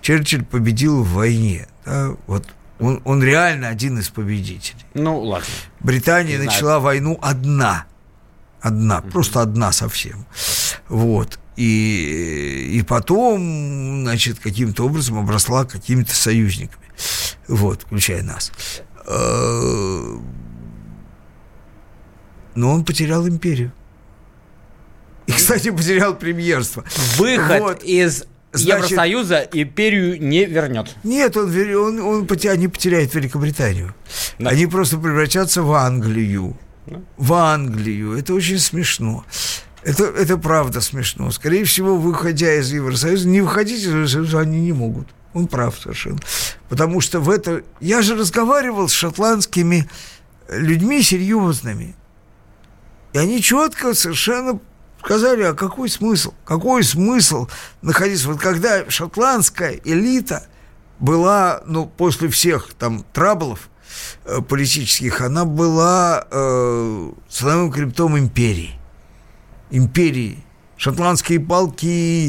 [0.00, 2.16] Черчилль победил в войне, да?
[2.26, 2.46] Вот
[2.78, 4.84] он, он реально один из победителей.
[4.94, 5.46] Ну, ладно.
[5.80, 6.50] Британия Не знаю.
[6.50, 7.86] начала войну одна.
[8.60, 10.26] Одна, просто одна совсем.
[10.88, 11.38] Вот.
[11.56, 16.86] И, и потом, значит, каким-то образом обросла какими-то союзниками.
[17.48, 18.52] Вот, включая нас.
[22.54, 23.72] Но он потерял империю.
[25.26, 26.84] И, кстати, потерял премьерство.
[27.16, 27.82] Выход Вот.
[27.84, 30.94] из Значит- Евросоюза империю не вернет.
[31.04, 33.94] Нет, он, он, он поте- они потеряют Великобританию.
[34.38, 34.50] Да.
[34.50, 36.58] Они просто превратятся в Англию.
[37.16, 38.18] В Англию.
[38.18, 39.24] Это очень смешно.
[39.84, 41.30] Это, это правда смешно.
[41.30, 45.08] Скорее всего, выходя из Евросоюза, не выходить из Евросоюза они не могут.
[45.32, 46.18] Он прав совершенно.
[46.68, 47.62] Потому что в это...
[47.80, 49.88] Я же разговаривал с шотландскими
[50.50, 51.96] людьми серьезными.
[53.12, 54.58] И они четко совершенно
[55.04, 56.32] сказали, а какой смысл?
[56.44, 57.48] Какой смысл
[57.82, 58.28] находиться?
[58.28, 60.46] Вот когда шотландская элита
[60.98, 63.68] была, ну, после всех там траблов
[64.24, 68.78] э, политических, она была э, самым криптом империи.
[69.70, 70.44] Империи.
[70.82, 71.86] Шотландские полки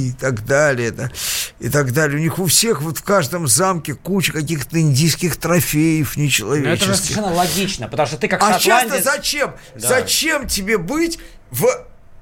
[0.10, 1.10] и так далее, да,
[1.60, 2.20] и так далее.
[2.20, 6.22] У них у всех вот в каждом замке куча каких-то индийских трофеев Но это же
[6.28, 6.96] нечеловеческих.
[6.98, 9.04] совершенно логично, потому что ты как А часто шотландец...
[9.06, 9.54] зачем?
[9.74, 9.88] Да.
[9.88, 11.18] Зачем тебе быть
[11.50, 11.66] в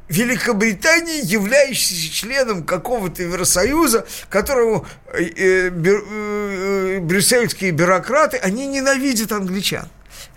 [0.07, 9.89] Великобритании, являющейся членом какого-то Евросоюза, которого э, э, бю- э, брюссельские бюрократы, они ненавидят англичан.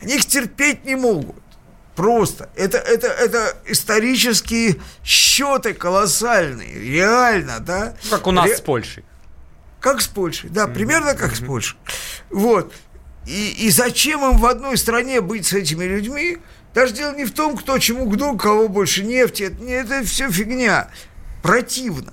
[0.02, 1.36] Они их терпеть не могут.
[1.96, 2.50] Просто.
[2.56, 6.74] Это, это, это исторические счеты колоссальные.
[6.80, 7.94] Реально, да?
[8.10, 9.04] Как у нас Ре- с Польшей.
[9.80, 11.78] как с Польшей, да, примерно как с Польшей.
[12.30, 12.74] Вот.
[13.26, 16.38] И, и зачем им в одной стране быть с этими людьми?
[16.74, 19.44] Даже дело не в том, кто чему гнул, кого больше нефти.
[19.44, 20.90] Это, это все фигня.
[21.42, 22.12] Противно.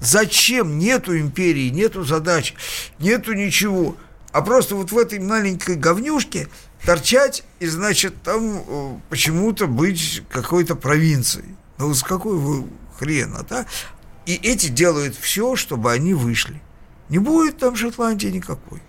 [0.00, 0.78] Зачем?
[0.78, 2.54] Нету империи, нету задач,
[3.00, 3.96] нету ничего.
[4.30, 6.48] А просто вот в этой маленькой говнюшке
[6.86, 11.56] торчать и, значит, там э, почему-то быть какой-то провинцией.
[11.78, 12.66] Ну, с какой вы
[12.98, 13.66] хрена, да?
[14.24, 16.62] И эти делают все, чтобы они вышли.
[17.08, 18.80] Не будет там Шотландии никакой.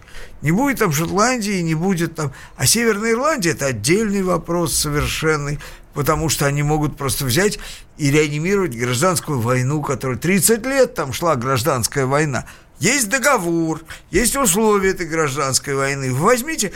[0.41, 2.31] Не будет там Шотландии, не будет там...
[2.55, 5.59] А Северная Ирландия– это отдельный вопрос совершенный,
[5.93, 7.59] потому что они могут просто взять
[7.97, 12.45] и реанимировать гражданскую войну, которая 30 лет там шла гражданская война.
[12.80, 16.13] Есть договор, есть условия этой гражданской войны.
[16.13, 16.71] Вы возьмите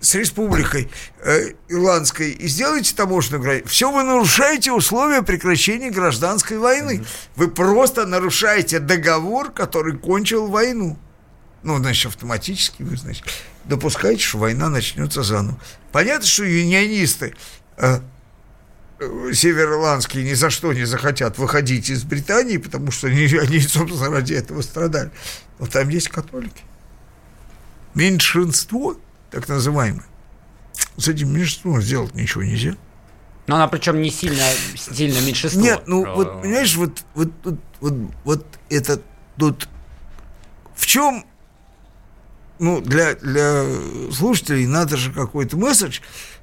[0.00, 0.90] с республикой
[1.24, 3.68] э, ирландской и сделайте таможенную границу.
[3.68, 7.04] Все вы нарушаете условия прекращения гражданской войны.
[7.36, 10.98] Вы просто нарушаете договор, который кончил войну.
[11.62, 13.24] Ну, значит, автоматически вы, значит,
[13.64, 15.58] допускаете, что война начнется заново.
[15.90, 17.34] Понятно, что юнионисты
[17.78, 18.00] э,
[18.98, 24.34] североирландские ни за что не захотят выходить из Британии, потому что они, они, собственно, ради
[24.34, 25.10] этого страдали.
[25.58, 26.62] Но там есть католики.
[27.94, 28.96] Меньшинство,
[29.30, 30.06] так называемое.
[30.96, 32.76] С этим меньшинством сделать ничего нельзя.
[33.46, 34.42] Но она причем не сильно,
[34.74, 35.60] сильно меньшинство.
[35.60, 37.94] Нет, ну Э, вот, понимаешь, вот, вот, вот, вот,
[38.24, 39.00] вот это
[39.38, 39.68] тут
[40.74, 41.24] в чем,
[42.58, 43.64] ну, для, для
[44.12, 46.00] слушателей надо же какой-то месседж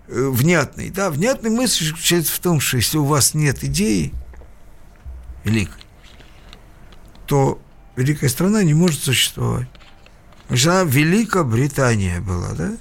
[0.08, 4.14] э, внятный, да, внятный месседж заключается в том, что если у вас нет идеи
[5.44, 5.82] великой,
[7.26, 7.60] то
[7.96, 9.68] великая страна не может существовать.
[10.50, 12.72] Она Великобритания была, да?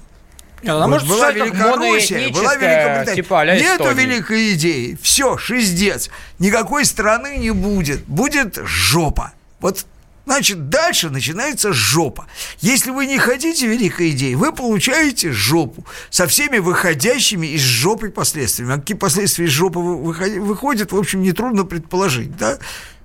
[0.63, 3.15] Она Вот может была Великороссия, была Великобритания.
[3.15, 4.05] типа а-ля Нету Эстонии.
[4.05, 4.97] великой идеи.
[5.01, 6.09] Все, шиздец.
[6.39, 8.05] Никакой страны не будет.
[8.05, 9.33] Будет жопа.
[9.59, 9.85] Вот
[10.25, 12.27] Значит, дальше начинается жопа.
[12.61, 18.73] Если вы не хотите великой идеи, вы получаете жопу со всеми выходящими из жопы последствиями.
[18.75, 22.57] А какие последствия из жопы выходят, в общем, нетрудно предположить, да?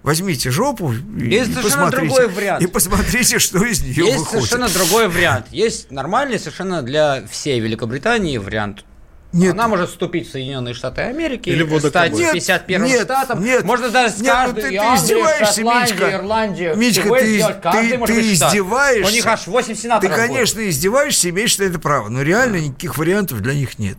[0.04, 2.06] Возьмите жопу и, Есть и совершенно посмотрите.
[2.14, 2.62] другой вариант.
[2.62, 4.48] И посмотрите, что из нее Есть выходит.
[4.48, 5.46] совершенно другой вариант.
[5.50, 8.84] Есть нормальный совершенно для всей Великобритании вариант.
[9.32, 9.52] Нет.
[9.52, 11.90] Она может вступить в Соединенные Штаты Америки, Или водокабель.
[11.90, 12.34] стать Нет,
[12.68, 13.44] 51-м нет, штатом.
[13.44, 13.62] нет.
[13.64, 16.12] Можно даже с Нет, ну каждой ты- ты и Англию, издеваешься, Митька.
[16.14, 16.74] Ирландию.
[16.92, 17.60] Всего ты- сделать.
[17.62, 18.48] Ты- ты штат.
[18.52, 19.10] издеваешься.
[19.12, 20.26] У них аж 8 Ты, сенаторов будет.
[20.28, 23.98] конечно, издеваешься, имеешь на это право, но реально никаких вариантов для них нет.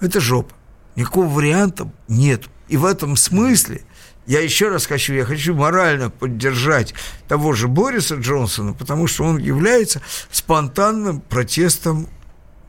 [0.00, 0.54] Это жопа.
[0.96, 2.44] Никакого варианта нет.
[2.68, 3.82] И в этом смысле
[4.26, 6.94] я еще раз хочу, я хочу морально поддержать
[7.28, 12.08] того же Бориса Джонсона, потому что он является спонтанным протестом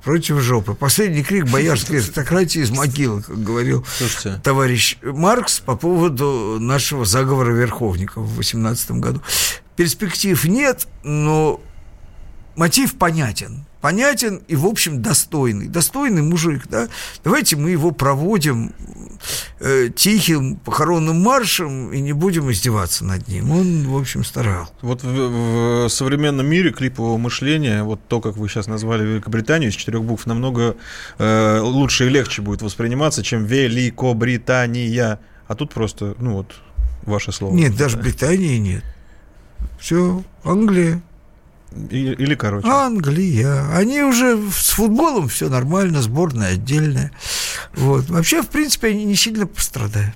[0.04, 0.74] против жопы.
[0.74, 4.40] Последний крик боярской аристократии из могилы, как говорил Слушайте.
[4.44, 9.22] товарищ Маркс по поводу нашего заговора верховников в 18 году.
[9.76, 11.62] Перспектив нет, но
[12.56, 13.66] мотив понятен.
[13.82, 15.68] Понятен и, в общем, достойный.
[15.68, 16.88] Достойный мужик, да?
[17.22, 18.72] Давайте мы его проводим
[19.60, 23.52] э, тихим похоронным маршем и не будем издеваться над ним.
[23.52, 24.70] Он, в общем, старал.
[24.82, 29.76] Вот в, в современном мире клипового мышления, вот то, как вы сейчас назвали Великобританию из
[29.76, 30.78] четырех букв, намного
[31.18, 35.20] э, лучше и легче будет восприниматься, чем Великобритания.
[35.48, 36.56] А тут просто, ну вот,
[37.04, 37.54] ваше слово.
[37.54, 38.84] Нет, даже Британии нет.
[39.78, 41.02] Все, Англия.
[41.90, 42.68] Или короче.
[42.68, 43.68] Англия.
[43.76, 47.12] Они уже с футболом все нормально, сборная отдельная.
[47.74, 48.10] Вот.
[48.10, 50.14] Вообще, в принципе, они не сильно пострадают.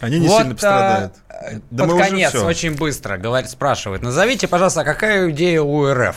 [0.00, 1.14] Они не вот, сильно пострадают.
[1.28, 4.02] а, Да мы под уже конец, очень быстро, говорит, спрашивает.
[4.02, 6.16] Назовите, пожалуйста, а какая идея у РФ?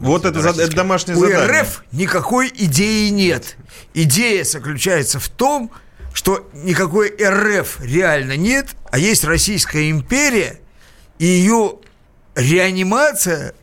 [0.00, 1.62] Вот это, за- это домашнее У задание.
[1.62, 3.56] РФ никакой идеи нет.
[3.94, 5.70] Идея заключается в том,
[6.12, 10.60] что никакой РФ реально нет, а есть Российская империя,
[11.18, 11.76] и ее
[12.34, 13.54] реанимация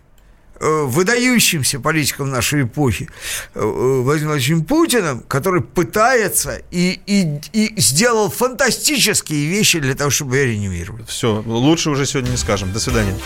[0.60, 3.10] э, выдающимся политиком нашей эпохи
[3.54, 10.38] э, Владимиром Владимировичем Путиным, который пытается и, и, и сделал фантастические вещи для того, чтобы
[10.38, 11.08] ее реанимировать.
[11.08, 12.72] Все, лучше уже сегодня не скажем.
[12.72, 13.18] До свидания.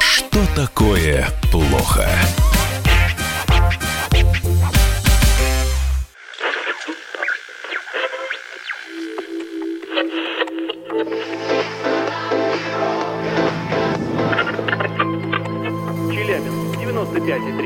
[0.00, 2.08] Что такое плохо?